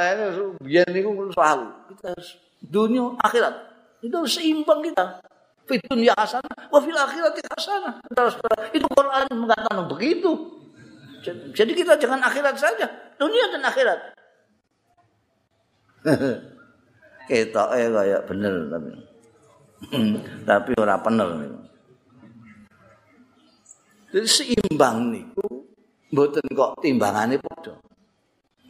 biyen 0.62 0.86
niku 0.94 1.34
selalu 1.34 1.68
kita 1.94 2.14
harus 2.14 2.30
dunia 2.62 3.16
akhirat. 3.22 3.54
Itu 4.02 4.16
harus 4.20 4.34
seimbang 4.36 4.82
kita. 4.86 5.22
Fi 5.70 5.78
dunia 5.86 6.18
hasanah 6.18 6.74
wa 6.74 6.80
fil 6.82 6.98
akhirati 6.98 7.42
hasanah. 7.46 8.02
Itu 8.74 8.88
Quran 8.90 9.26
mengatakan 9.38 9.86
begitu. 9.86 10.58
Jadi 11.30 11.76
kita 11.76 12.00
jangan 12.00 12.24
akhirat 12.24 12.56
saja, 12.56 12.88
dunia 13.20 13.52
dan 13.52 13.62
akhirat. 13.68 14.00
ketoke 17.30 17.78
kaya 17.94 18.18
bener 18.26 18.54
tapi 18.74 18.90
tapi 20.50 20.72
ora 20.76 21.00
niku. 21.00 21.60
Jadi 24.10 24.28
seimbang 24.28 25.14
niku 25.14 25.48
mboten 26.10 26.46
kok 26.52 26.82
timbangane 26.82 27.38
padha. 27.38 27.78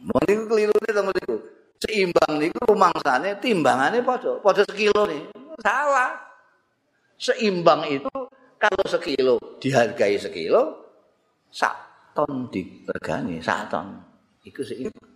Mun 0.04 0.22
niku 0.28 0.42
kelirune 0.46 0.88
to 0.92 1.02
niku. 1.02 1.36
Seimbang 1.80 2.32
niku 2.36 2.60
rumangsane 2.68 3.40
timbangane 3.40 4.04
padha, 4.04 4.36
padha 4.44 4.62
sekilo 4.68 5.08
nih. 5.08 5.32
Salah. 5.64 6.20
Seimbang 7.16 7.88
itu 7.88 8.12
kalau 8.60 8.84
sekilo 8.84 9.36
dihargai 9.60 10.20
sekilo, 10.20 10.92
sak 11.48 11.74
ton 12.12 12.52
diregani 12.52 13.40
sak 13.40 13.72
ton. 13.72 13.98
Iku 14.44 14.60
seimbang. 14.60 15.09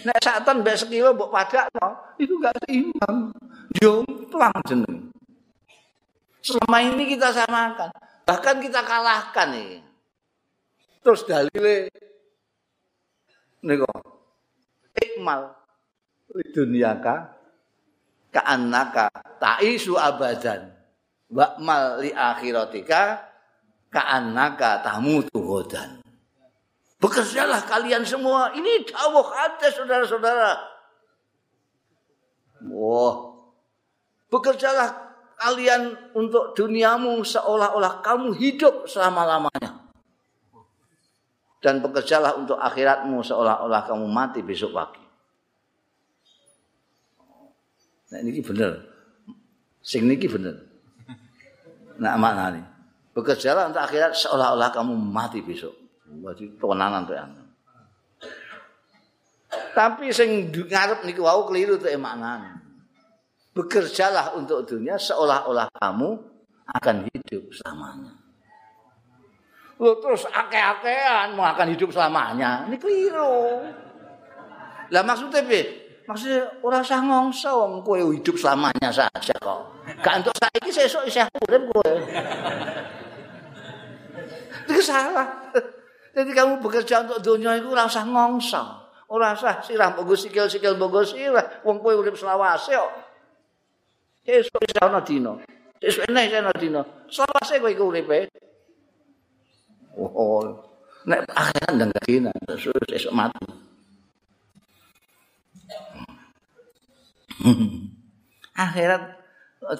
Nek 0.00 0.18
sak 0.22 0.48
ton 0.48 0.64
mbek 0.64 0.76
sekilo 0.80 1.12
mbok 1.12 1.28
padakno, 1.28 2.16
itu 2.16 2.34
enggak 2.40 2.56
seimbang. 2.64 3.16
Jomplang 3.76 4.58
jeneng. 4.66 5.12
Selama 6.40 6.78
ini 6.80 7.04
kita 7.04 7.36
samakan, 7.36 7.92
bahkan 8.24 8.56
kita 8.58 8.80
kalahkan 8.80 9.48
ini. 9.52 9.78
Terus 11.04 11.24
dalile 11.28 11.92
nego 13.60 13.88
ikmal 14.96 15.52
di 16.32 16.48
dunia 16.52 16.96
ka 17.00 17.28
ka'annaka 18.32 19.12
ta'isu 19.36 20.00
abadan 20.00 20.72
wa'mal 21.28 22.00
li 22.00 22.10
akhiratika 22.12 23.20
ka'annaka 23.92 24.80
tamutu 24.80 25.40
godan 25.40 25.99
Bekerjalah 27.00 27.64
kalian 27.64 28.04
semua. 28.04 28.52
Ini 28.52 28.84
dawuh 28.84 29.24
hadis 29.32 29.72
saudara-saudara. 29.72 30.52
Wah. 32.68 33.16
Bekerjalah 34.28 34.88
kalian 35.40 36.12
untuk 36.12 36.52
duniamu 36.52 37.24
seolah-olah 37.24 38.04
kamu 38.04 38.36
hidup 38.36 38.84
selama-lamanya. 38.84 39.80
dan 41.60 41.84
bekerjalah 41.84 42.40
untuk 42.40 42.56
akhiratmu 42.56 43.20
seolah-olah 43.20 43.84
kamu 43.84 44.08
mati 44.08 44.40
besok 44.40 44.72
pagi. 44.72 45.04
Nah 48.10 48.18
ini 48.24 48.40
bener. 48.40 48.80
Sing 49.84 50.08
niki 50.08 50.24
bener. 50.24 50.56
Nah 52.00 52.16
maknanya. 52.16 52.64
Bekerjalah 53.12 53.68
untuk 53.68 53.84
akhirat 53.84 54.16
seolah-olah 54.16 54.72
kamu 54.72 54.96
mati 54.96 55.44
besok. 55.44 55.79
Jadi 56.10 56.44
tenanan 56.58 57.06
tuh 57.06 57.16
Tapi 59.70 60.10
sing 60.10 60.50
ngarep 60.50 61.06
niku 61.06 61.22
wau 61.26 61.46
keliru 61.46 61.78
tuh 61.78 61.90
maknanya. 61.94 62.58
Bekerjalah 63.54 64.34
untuk 64.38 64.62
dunia 64.66 64.94
seolah-olah 64.94 65.70
kamu 65.74 66.10
akan 66.70 66.96
hidup 67.10 67.50
selamanya. 67.50 68.14
Lo 69.80 69.96
terus 69.98 70.28
akeh-akehan 70.28 71.34
mau 71.34 71.48
akan 71.50 71.74
hidup 71.74 71.90
selamanya. 71.90 72.68
Ini 72.68 72.76
keliru. 72.78 73.64
Lah 74.90 75.02
maksudnya 75.06 75.40
be, 75.46 75.60
maksudnya 76.04 76.46
ora 76.62 76.82
usah 76.82 77.00
ngongso 77.00 77.50
wong 77.64 77.72
kowe 77.82 77.98
hidup 78.10 78.36
selamanya 78.36 78.90
saja 78.90 79.34
kok. 79.38 79.60
Gak 80.02 80.14
untuk 80.22 80.34
saiki 80.36 80.70
sesuk 80.70 81.06
isih 81.06 81.26
urip 81.46 81.62
kowe. 81.74 81.94
Itu 84.68 84.78
salah. 84.84 85.26
Jadi 86.10 86.30
kamu 86.34 86.58
bekerja 86.58 87.06
untuk 87.06 87.18
dunia 87.22 87.54
itu 87.58 87.70
ora 87.70 87.86
usah 87.86 88.04
ngongso. 88.06 88.62
Ora 89.10 89.34
usah 89.34 89.62
sirah 89.62 89.94
mbok 89.94 90.14
sikil-sikil 90.14 90.78
mbok 90.78 91.06
sirah 91.06 91.62
wong 91.66 91.78
kowe 91.78 91.94
urip 91.94 92.14
selawase 92.14 92.74
kok. 92.74 92.92
Sesuk 94.26 94.62
isih 94.62 94.82
ana 94.82 95.00
dina. 95.02 95.32
Sesuk 95.82 96.06
enek 96.10 96.24
isih 96.30 96.38
ana 96.42 96.52
dina. 96.54 96.82
Selawase 97.10 97.58
kowe 97.58 97.70
iku 97.70 97.90
uripe. 97.90 98.30
Oh, 99.98 100.46
nek 101.06 101.26
akhirat 101.34 101.72
ndang 101.74 101.90
dina 102.06 102.30
terus 102.46 102.90
esuk 102.94 103.14
mati. 103.14 103.70
akhirat 108.60 109.02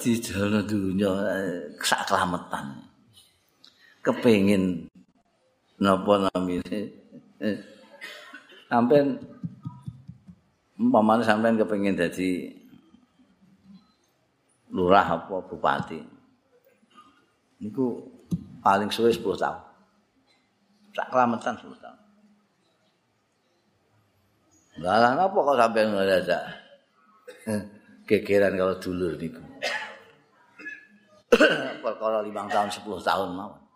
di 0.01 0.13
dalam 0.25 0.65
dunia 0.65 1.13
sak 1.81 2.09
kelametan 2.09 2.85
kepingin 4.01 4.89
napa 5.81 6.29
namine 6.29 6.93
sampean 8.69 9.17
umpamane 10.77 11.25
sampean 11.25 11.57
kepengin 11.57 11.97
dadi 11.97 12.61
lurah 14.71 15.19
apa 15.19 15.43
bupati? 15.51 15.99
Niku 17.61 17.99
paling 18.63 18.89
suwe 18.89 19.11
10 19.11 19.25
tahun. 19.37 19.61
Sak 20.95 21.07
kelametan 21.11 21.59
10 21.59 21.75
tahun. 21.75 21.99
Lah 24.85 25.13
napa 25.17 25.37
kok 25.37 25.59
sampean 25.59 25.97
ngadadak 25.97 26.45
gegeran 28.07 28.55
kalau 28.55 28.77
dulur 28.79 29.17
niku. 29.17 29.43
Perkara 31.83 32.21
5 32.21 32.53
tahun 32.53 32.69
10 32.69 32.85
tahun 32.85 33.29
mau. 33.33 33.70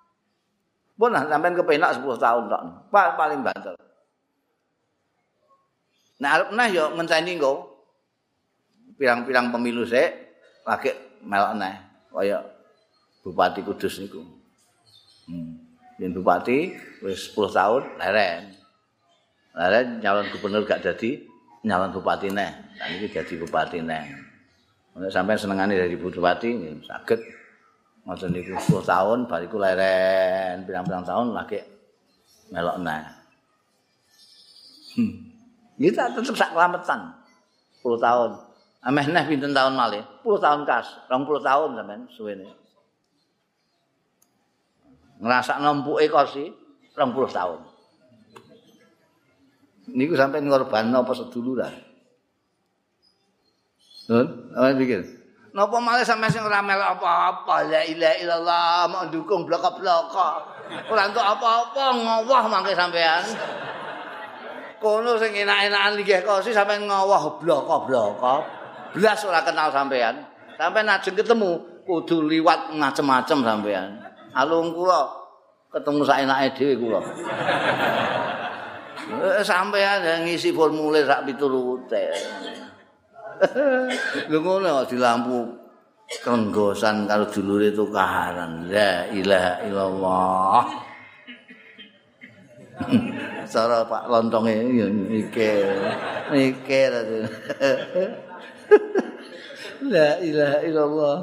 Pun 0.94 1.10
sampean 1.10 1.58
kepenak 1.58 1.98
10 1.98 2.06
tahun 2.18 2.42
tok. 2.46 2.62
Paling 2.94 3.42
banter. 3.42 3.74
Nah, 6.22 6.30
arep 6.38 6.48
nah 6.54 6.70
yo 6.70 6.94
ngenteni 6.94 7.34
engko. 7.34 7.74
Pirang-pirang 8.94 9.50
pemilu 9.50 9.82
sik 9.82 10.14
lagi 10.62 10.94
melok 11.26 11.58
nah 11.58 11.74
kaya 12.14 12.38
Bupati 13.26 13.64
Kudus 13.66 13.98
niku. 13.98 14.22
Hmm. 15.26 15.56
Yen 15.96 16.12
bupati 16.12 16.76
wis 17.02 17.32
10 17.32 17.50
tahun 17.50 17.82
leren. 17.98 18.54
Leren 19.56 19.86
nyalon 19.98 20.30
gubernur 20.30 20.62
gak 20.62 20.84
dadi 20.84 21.24
nyalon 21.64 21.90
bupati 21.90 22.28
neh. 22.30 22.52
Nah 22.78 22.86
ini 22.92 23.08
jadi 23.10 23.34
bupati 23.40 23.80
neh. 23.80 24.04
Untuk 24.94 25.10
sampai 25.10 25.40
senengane 25.40 25.74
dari 25.74 25.96
bupati 25.96 26.48
ini 26.54 26.78
Maksud 28.04 28.36
niku 28.36 28.52
10 28.52 28.84
tahun 28.84 29.18
bariku 29.24 29.56
leren 29.56 30.68
pirang-pirang 30.68 31.08
tahun 31.08 31.32
lagi 31.32 31.60
melok 32.52 32.76
neh. 32.84 33.04
Hmm. 34.94 35.12
Kita 35.80 36.12
tetap 36.12 36.36
sak 36.36 36.52
kelametan. 36.52 37.16
10 37.80 37.96
tahun. 37.96 38.30
Ameh 38.84 39.08
neh 39.08 39.24
pinten 39.24 39.56
tahun 39.56 39.72
malih? 39.72 40.04
10 40.20 40.36
tahun 40.36 40.60
kas, 40.68 40.86
20 41.08 41.40
tahun 41.40 41.68
sampean 41.80 42.00
suwene. 42.12 42.48
Ngerasa 45.24 45.56
nempuke 45.64 46.04
kosi 46.12 46.52
20 46.92 47.32
tahun. 47.32 47.60
Niku 49.96 50.12
sampai 50.12 50.44
ngorban 50.44 50.92
apa 50.92 51.12
seduluran. 51.16 51.72
Nun, 54.04 54.52
apa 54.52 54.76
pikir? 54.76 55.00
Napa 55.54 55.78
malah 55.78 56.02
sampe 56.02 56.26
sing 56.26 56.42
ora 56.42 56.58
melok 56.58 56.98
apa-apa, 56.98 57.70
la 57.70 57.86
ilaha 57.86 58.18
illallah, 58.18 58.90
mau 58.90 59.06
dukung 59.06 59.46
blok-blok. 59.46 60.10
Ora 60.90 61.06
entuk 61.06 61.22
apa-apa, 61.22 61.94
ngowoh 61.94 62.44
mangke 62.50 62.74
sampean. 62.74 63.22
Kono 64.82 65.14
sing 65.14 65.30
enak-enakan 65.30 65.94
nggih 65.94 66.26
kosi 66.26 66.50
sampean 66.50 66.90
ngowoh 66.90 67.38
blok-blok. 67.38 68.18
Blas 68.98 69.22
ora 69.22 69.46
kenal 69.46 69.70
sampean. 69.70 70.26
Sampean 70.58 70.90
ajeng 70.90 71.14
ketemu 71.14 71.62
kudu 71.86 72.26
liwat 72.26 72.74
macem-macem 72.74 73.46
sampean. 73.46 73.94
Alung 74.34 74.74
kula 74.74 75.06
ketemu 75.70 76.02
sak 76.02 76.18
enake 76.26 76.46
dhewe 76.58 76.74
kula. 76.82 77.00
Eh, 79.38 79.46
sampean 79.46 80.26
ngisi 80.26 80.50
formulir 80.50 81.06
sak 81.06 81.30
piturute. 81.30 82.10
Lho 84.30 84.38
ngono 84.40 84.84
di 84.86 84.96
lampu 84.98 85.64
kenggosan 86.22 87.08
karo 87.08 87.24
dulure 87.28 87.72
tukaran. 87.72 88.68
La 88.68 89.08
ilaha 89.10 89.52
illallah. 89.64 90.64
Cara 93.54 93.86
Pak 93.86 94.10
Lontonge 94.10 94.56
ya 94.74 94.86
mikir. 94.90 95.78
Mikir. 96.34 96.92
La 99.92 100.18
ilaha 100.18 100.58
illallah. 100.64 101.18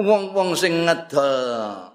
Wong-wong 0.00 0.56
sing 0.56 0.88
ngedol 0.88 1.90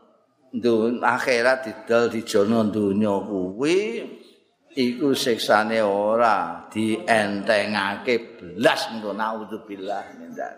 akhirat 1.02 1.66
didol 1.66 2.06
di 2.08 2.22
jono 2.22 2.64
dunya 2.70 3.12
kuwi 3.12 3.78
iku 4.76 5.16
siksane 5.16 5.80
ora 5.80 6.68
dientengake 6.68 8.38
blas 8.38 8.92
engko 8.92 9.16
naudzubillah 9.16 10.20
mindak 10.20 10.54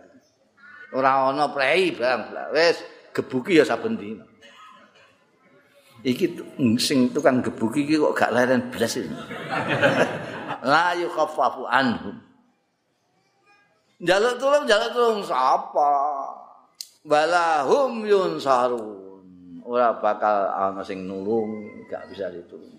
ora 0.93 1.29
ana 1.29 1.53
prei 1.53 1.93
barang 1.93 2.53
wis 2.53 2.81
gebuki 3.13 3.61
ya 3.61 3.65
saben 3.65 3.93
dina 3.93 4.25
iki 6.01 6.33
sing 6.81 7.13
tukang 7.13 7.45
gebuki 7.45 7.85
iki 7.85 8.01
kok 8.01 8.13
gak 8.17 8.33
leren 8.33 8.73
blas 8.73 8.97
la 10.69 10.97
yukhaffafu 10.97 11.63
anhum 11.69 12.27
Jaluk 13.97 14.37
tulung, 14.37 14.69
jaluk 14.69 14.93
tulung 14.93 15.25
sapa? 15.25 15.89
Balahum 17.01 18.05
yunsarun. 18.05 19.25
ora 19.67 19.97
bakal 19.99 20.47
ana 20.53 20.85
sing 20.85 21.03
nulung, 21.09 21.65
gak 21.89 22.05
bisa 22.13 22.29
ditulung. 22.29 22.76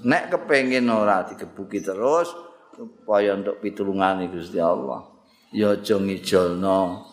Nek 0.00 0.32
kepengin 0.32 0.88
ora 0.88 1.24
digebuki 1.28 1.84
terus 1.84 2.32
supaya 2.72 3.36
untuk 3.36 3.60
pitulungan 3.60 4.24
Gusti 4.32 4.56
Allah. 4.56 5.04
Ya 5.50 5.74
aja 5.74 5.98
ngijolno 5.98 7.10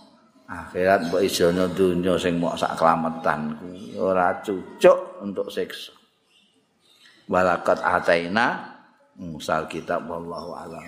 akhirat 0.47 1.11
mbok 1.11 1.21
ijolno 1.25 1.67
donya 1.75 2.15
sing 2.15 2.39
mok 2.39 2.55
sak 2.55 2.79
kelametan 2.79 3.59
ora 3.99 4.39
cucuk 4.39 5.19
untuk 5.19 5.51
siksa. 5.51 5.91
Walakat 7.27 7.83
ataina 7.83 8.77
musal 9.19 9.67
kitab 9.67 10.07
wallahu 10.07 10.55
alam. 10.55 10.85